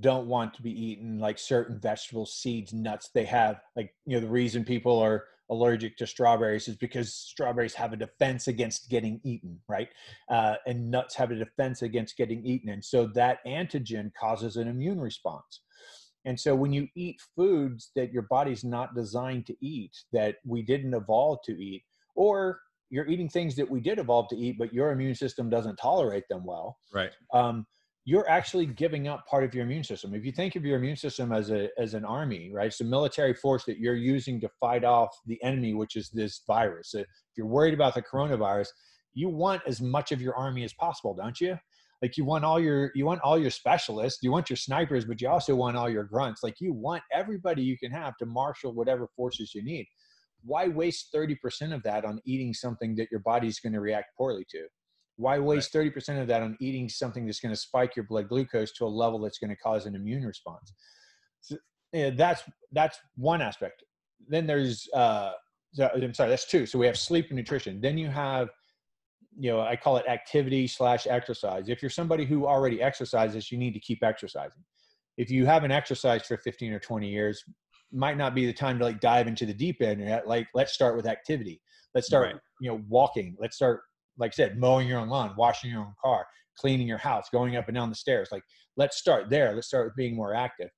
[0.00, 4.20] don't want to be eaten like certain vegetables seeds nuts they have like you know
[4.20, 9.20] the reason people are allergic to strawberries is because strawberries have a defense against getting
[9.24, 9.88] eaten right?
[10.28, 14.68] Uh, and nuts have a defense against getting eaten and so that antigen causes an
[14.68, 15.60] immune response.
[16.24, 20.62] And so when you eat foods that your body's not designed to eat that we
[20.62, 21.84] didn't evolve to eat
[22.16, 22.58] or
[22.90, 26.24] you're eating things that we did evolve to eat but your immune system doesn't tolerate
[26.28, 27.12] them well right.
[27.32, 27.64] um,
[28.08, 30.14] you're actually giving up part of your immune system.
[30.14, 32.68] If you think of your immune system as a as an army, right?
[32.68, 36.42] It's a military force that you're using to fight off the enemy, which is this
[36.46, 36.94] virus.
[36.94, 38.68] If you're worried about the coronavirus,
[39.14, 41.58] you want as much of your army as possible, don't you?
[42.00, 45.20] Like you want all your you want all your specialists, you want your snipers, but
[45.20, 46.44] you also want all your grunts.
[46.44, 49.84] Like you want everybody you can have to marshal whatever forces you need.
[50.44, 54.46] Why waste 30% of that on eating something that your body's going to react poorly
[54.50, 54.68] to?
[55.16, 58.28] Why waste thirty percent of that on eating something that's going to spike your blood
[58.28, 60.72] glucose to a level that's going to cause an immune response?
[61.40, 61.56] So,
[61.92, 62.42] yeah, that's
[62.72, 63.82] that's one aspect.
[64.28, 65.32] Then there's uh,
[65.80, 66.66] I'm sorry, that's two.
[66.66, 67.80] So we have sleep and nutrition.
[67.80, 68.48] Then you have,
[69.38, 71.68] you know, I call it activity slash exercise.
[71.68, 74.62] If you're somebody who already exercises, you need to keep exercising.
[75.16, 77.42] If you haven't exercised for 15 or 20 years,
[77.92, 80.00] might not be the time to like dive into the deep end.
[80.00, 80.26] Yet.
[80.26, 81.60] Like, let's start with activity.
[81.94, 82.36] Let's start, right.
[82.60, 83.36] you know, walking.
[83.40, 83.80] Let's start
[84.18, 86.26] like I said, mowing your own lawn, washing your own car,
[86.58, 88.28] cleaning your house, going up and down the stairs.
[88.32, 88.42] Like,
[88.76, 89.54] let's start there.
[89.54, 90.70] Let's start with being more active.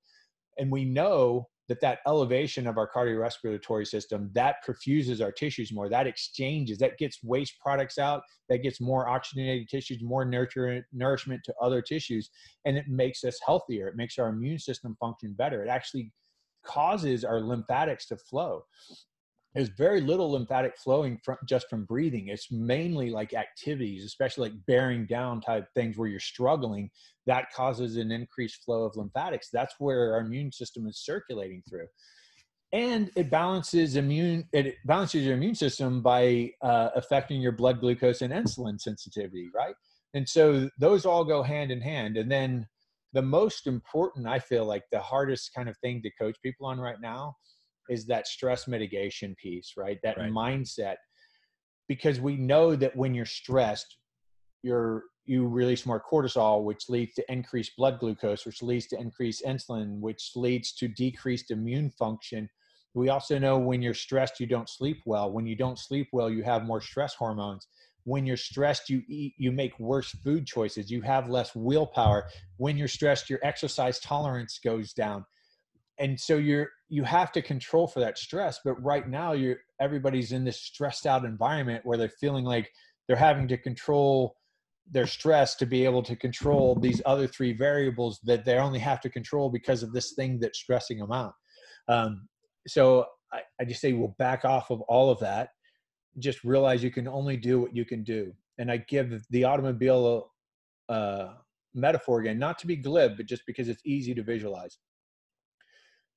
[0.59, 5.89] And we know that that elevation of our cardiorespiratory system that perfuses our tissues more
[5.89, 11.41] that exchanges that gets waste products out that gets more oxygenated tissues more nurture, nourishment
[11.45, 12.31] to other tissues
[12.65, 16.11] and it makes us healthier it makes our immune system function better it actually
[16.65, 18.63] causes our lymphatics to flow
[19.59, 22.29] there's very little lymphatic flowing from just from breathing.
[22.29, 26.91] It's mainly like activities especially like bearing down type things where you're struggling
[27.27, 29.49] that causes an increased flow of lymphatics.
[29.53, 31.89] That's where our immune system is circulating through.
[32.73, 38.23] And it balances immune it balances your immune system by uh, affecting your blood glucose
[38.23, 39.75] and insulin sensitivity right?
[40.15, 42.17] And so those all go hand in hand.
[42.17, 42.69] And then
[43.15, 46.79] the most important i feel like the hardest kind of thing to coach people on
[46.79, 47.35] right now
[47.89, 49.99] is that stress mitigation piece, right?
[50.03, 50.31] That right.
[50.31, 50.97] mindset.
[51.89, 53.97] Because we know that when you're stressed,
[54.63, 59.45] you're you release more cortisol, which leads to increased blood glucose, which leads to increased
[59.45, 62.49] insulin, which leads to decreased immune function.
[62.95, 65.31] We also know when you're stressed, you don't sleep well.
[65.31, 67.69] When you don't sleep well, you have more stress hormones.
[68.05, 70.91] When you're stressed, you eat, you make worse food choices.
[70.91, 72.27] You have less willpower.
[72.57, 75.27] When you're stressed, your exercise tolerance goes down.
[75.99, 78.61] And so you're you have to control for that stress.
[78.65, 82.71] But right now, you're everybody's in this stressed out environment where they're feeling like
[83.07, 84.37] they're having to control
[84.91, 89.01] their stress to be able to control these other three variables that they only have
[89.03, 91.35] to control because of this thing that's stressing them out.
[91.89, 92.29] Um,
[92.67, 95.51] so I, I, just say we'll back off of all of that.
[96.19, 98.33] Just realize you can only do what you can do.
[98.59, 100.31] And I give the automobile
[100.89, 101.29] uh,
[101.75, 104.79] metaphor again, not to be glib, but just because it's easy to visualize.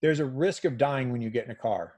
[0.01, 1.93] There's a risk of dying when you get in a car.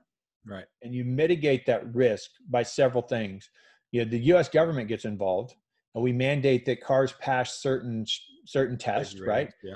[0.46, 0.66] Right.
[0.82, 3.50] And you mitigate that risk by several things.
[3.92, 5.56] You know, the US government gets involved
[5.96, 8.06] and we mandate that cars pass certain
[8.46, 9.52] certain tests, right?
[9.64, 9.76] Yeah.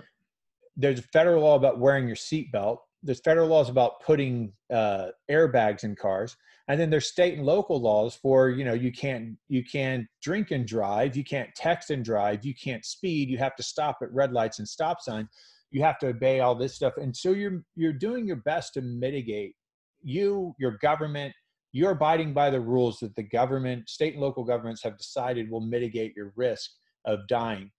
[0.76, 2.78] There's a federal law about wearing your seatbelt.
[3.04, 6.36] There's federal laws about putting uh, airbags in cars,
[6.68, 10.52] and then there's state and local laws for you know you can't you can't drink
[10.52, 14.12] and drive, you can't text and drive, you can't speed, you have to stop at
[14.12, 15.30] red lights and stop signs,
[15.72, 18.82] you have to obey all this stuff, and so you're you're doing your best to
[18.82, 19.56] mitigate
[20.02, 21.34] you, your government,
[21.74, 25.62] you're abiding by the rules that the government, state and local governments have decided will
[25.62, 26.72] mitigate your risk
[27.06, 27.72] of dying.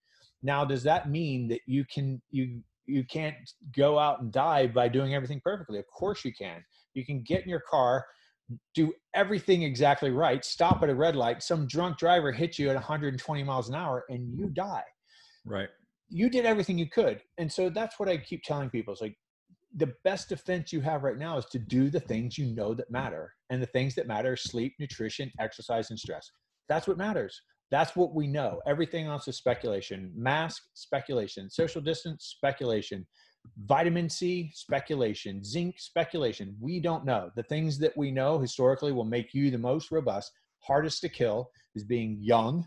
[0.42, 3.36] Now, does that mean that you can you you can't
[3.76, 5.78] go out and die by doing everything perfectly?
[5.78, 6.64] Of course you can.
[6.94, 8.06] You can get in your car,
[8.74, 12.74] do everything exactly right, stop at a red light, some drunk driver hits you at
[12.74, 14.84] 120 miles an hour, and you die.
[15.44, 15.68] Right.
[16.08, 17.22] You did everything you could.
[17.36, 18.92] And so that's what I keep telling people.
[18.92, 19.16] It's like
[19.76, 22.90] the best defense you have right now is to do the things you know that
[22.90, 23.34] matter.
[23.50, 26.30] And the things that matter sleep, nutrition, exercise, and stress.
[26.68, 27.40] That's what matters.
[27.70, 28.60] That's what we know.
[28.66, 30.10] Everything else is speculation.
[30.14, 31.50] Mask, speculation.
[31.50, 33.06] Social distance, speculation.
[33.66, 35.44] Vitamin C, speculation.
[35.44, 36.56] Zinc, speculation.
[36.60, 37.30] We don't know.
[37.36, 41.50] The things that we know historically will make you the most robust, hardest to kill
[41.74, 42.66] is being young.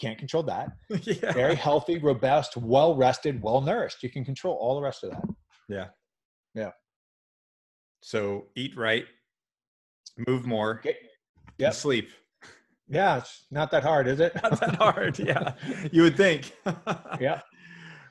[0.00, 0.72] Can't control that.
[1.02, 1.32] yeah.
[1.32, 4.02] Very healthy, robust, well rested, well nourished.
[4.02, 5.24] You can control all the rest of that.
[5.68, 5.86] Yeah.
[6.54, 6.70] Yeah.
[8.02, 9.04] So eat right,
[10.26, 10.96] move more, okay.
[11.72, 12.10] sleep.
[12.88, 14.32] Yeah, it's not that hard, is it?
[14.42, 15.18] not that hard.
[15.28, 15.54] Yeah,
[15.92, 16.52] you would think.
[17.20, 17.40] yeah.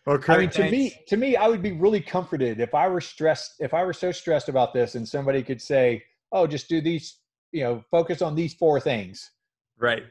[0.05, 0.71] Well, Kirk, I mean, to thanks.
[0.71, 3.55] me, to me, I would be really comforted if I were stressed.
[3.59, 7.19] If I were so stressed about this, and somebody could say, "Oh, just do these.
[7.51, 9.31] You know, focus on these four things."
[9.79, 10.03] Right.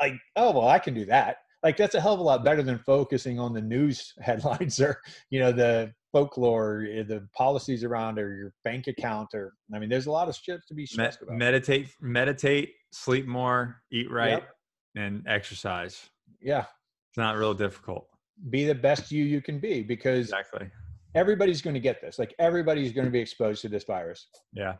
[0.00, 1.38] Like, oh well, I can do that.
[1.62, 5.00] Like, that's a hell of a lot better than focusing on the news headlines or
[5.30, 9.88] you know the folklore, eh, the policies around or your bank account, or I mean,
[9.88, 11.36] there's a lot of shit to be stressed about.
[11.36, 14.48] Meditate, meditate, sleep more, eat right, yep.
[14.96, 16.08] and exercise.
[16.40, 16.64] Yeah,
[17.10, 18.06] it's not real difficult.
[18.50, 20.70] Be the best you you can be because exactly
[21.14, 22.18] everybody's going to get this.
[22.18, 24.28] Like everybody's going to be exposed to this virus.
[24.52, 24.74] Yeah.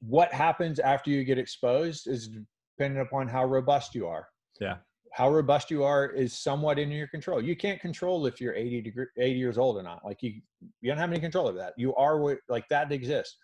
[0.00, 2.30] What happens after you get exposed is
[2.78, 4.26] dependent upon how robust you are.
[4.60, 4.76] Yeah
[5.16, 7.40] how robust you are is somewhat in your control.
[7.40, 10.04] You can't control if you're 80 degree, 80 years old or not.
[10.04, 10.42] Like you,
[10.82, 11.72] you don't have any control over that.
[11.78, 13.34] You are what, like that exists.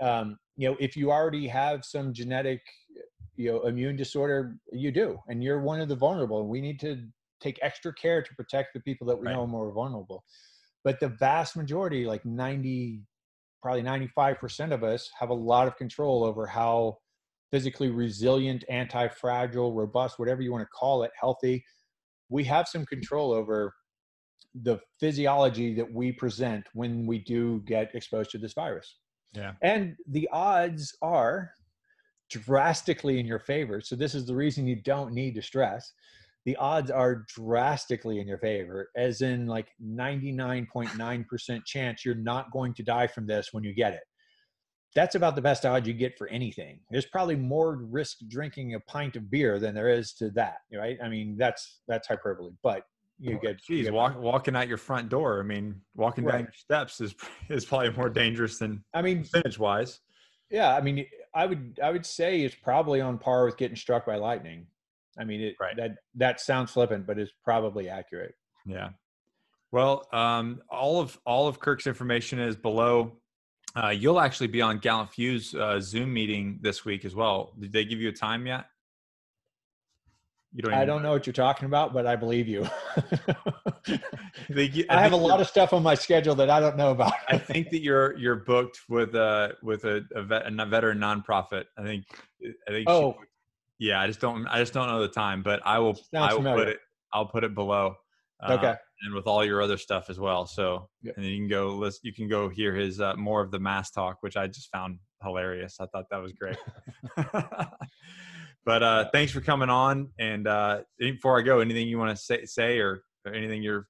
[0.00, 2.60] Um, you know, if you already have some genetic,
[3.34, 6.46] you know, immune disorder, you do, and you're one of the vulnerable.
[6.46, 7.02] We need to
[7.40, 9.32] take extra care to protect the people that we right.
[9.32, 10.22] know are more vulnerable.
[10.84, 13.02] But the vast majority, like 90,
[13.60, 16.98] probably 95% of us, have a lot of control over how
[17.50, 21.64] physically resilient, anti fragile, robust, whatever you want to call it, healthy,
[22.28, 23.74] we have some control over
[24.62, 28.98] the physiology that we present when we do get exposed to this virus.
[29.34, 29.52] Yeah.
[29.62, 31.50] And the odds are
[32.30, 33.80] drastically in your favor.
[33.80, 35.92] So, this is the reason you don't need to stress.
[36.44, 42.72] The odds are drastically in your favor, as in like 99.9% chance you're not going
[42.74, 44.00] to die from this when you get it
[44.94, 46.80] that's about the best odds you get for anything.
[46.90, 50.98] There's probably more risk drinking a pint of beer than there is to that, right?
[51.02, 52.84] I mean, that's that's hyperbole, but
[53.18, 53.58] you oh, get.
[53.58, 55.40] Geez, you get walk, walking out your front door.
[55.40, 56.32] I mean, walking right.
[56.32, 57.14] down your steps is
[57.48, 58.82] is probably more dangerous than.
[58.94, 60.00] I mean, percentage wise.
[60.50, 61.04] Yeah, I mean,
[61.34, 64.66] I would I would say it's probably on par with getting struck by lightning.
[65.18, 65.76] I mean, it, right.
[65.76, 68.34] that that sounds flippant, but it's probably accurate.
[68.64, 68.90] Yeah.
[69.72, 73.18] Well, um, all of all of Kirk's information is below
[73.76, 77.52] uh, you'll actually be on Gallant Fuse uh, Zoom meeting this week as well.
[77.58, 78.66] Did they give you a time yet?
[80.52, 80.72] You don't.
[80.72, 82.66] I don't know what you're talking about, but I believe you.
[82.96, 84.00] I,
[84.56, 87.12] I, I have a lot of stuff on my schedule that I don't know about.
[87.28, 91.64] I think that you're you're booked with a with a, a, vet, a veteran nonprofit.
[91.76, 92.06] I think.
[92.66, 92.88] I think.
[92.88, 93.12] Oh.
[93.12, 94.46] She, yeah, I just don't.
[94.46, 95.94] I just don't know the time, but I will.
[95.94, 96.64] Sounds I will familiar.
[96.64, 96.80] put it.
[97.12, 97.96] I'll put it below.
[98.42, 98.74] Uh, okay.
[99.02, 100.46] And with all your other stuff as well.
[100.46, 101.16] So, yep.
[101.16, 102.00] and then you can go list.
[102.02, 104.98] You can go hear his uh, more of the mass talk, which I just found
[105.22, 105.76] hilarious.
[105.80, 106.56] I thought that was great.
[108.68, 110.10] But uh, thanks for coming on.
[110.18, 113.86] And uh, before I go, anything you want to say, say or, or anything you're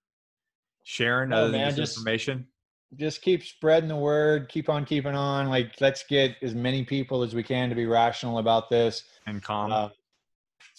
[0.85, 2.47] sharing oh, other man, than just, information?
[2.95, 4.49] Just keep spreading the word.
[4.49, 5.49] Keep on keeping on.
[5.49, 9.43] Like, let's get as many people as we can to be rational about this and
[9.43, 9.73] calm.
[9.73, 9.89] Uh,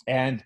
[0.08, 0.46] and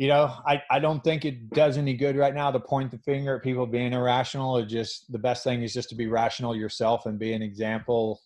[0.00, 2.96] you know, I, I don't think it does any good right now to point the
[2.96, 4.56] finger at people being irrational.
[4.56, 8.18] Or just the best thing is just to be rational yourself and be an example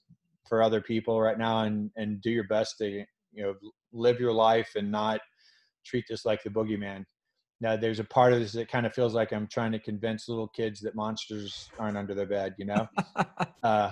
[0.49, 3.55] for other people right now and and do your best to you know
[3.93, 5.19] live your life and not
[5.85, 7.05] treat this like the boogeyman.
[7.61, 10.29] Now, there's a part of this that kind of feels like I'm trying to convince
[10.29, 12.89] little kids that monsters aren't under their bed, you know.
[13.65, 13.91] uh,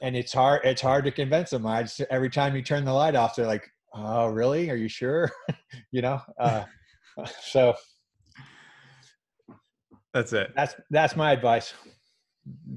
[0.00, 0.60] and it's hard.
[0.62, 1.66] It's hard to convince them.
[1.66, 4.70] I just, every time you turn the light off, they're like, "Oh, really?
[4.70, 5.30] Are you sure?"
[5.90, 6.20] you know.
[6.38, 7.74] Uh, so
[10.14, 10.50] that's it.
[10.56, 11.74] That's that's my advice.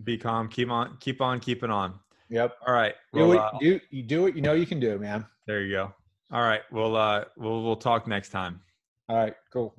[0.04, 0.50] Be calm.
[0.50, 0.98] Keep on.
[1.00, 2.00] Keep on keeping on.
[2.30, 2.58] Yep.
[2.68, 2.96] All right.
[3.14, 5.26] Well, do, it, uh, do you do what you know you can do, man.
[5.48, 5.94] There you go.
[6.32, 6.62] All right.
[6.72, 8.60] We'll uh we'll we'll talk next time.
[9.08, 9.76] All right, cool.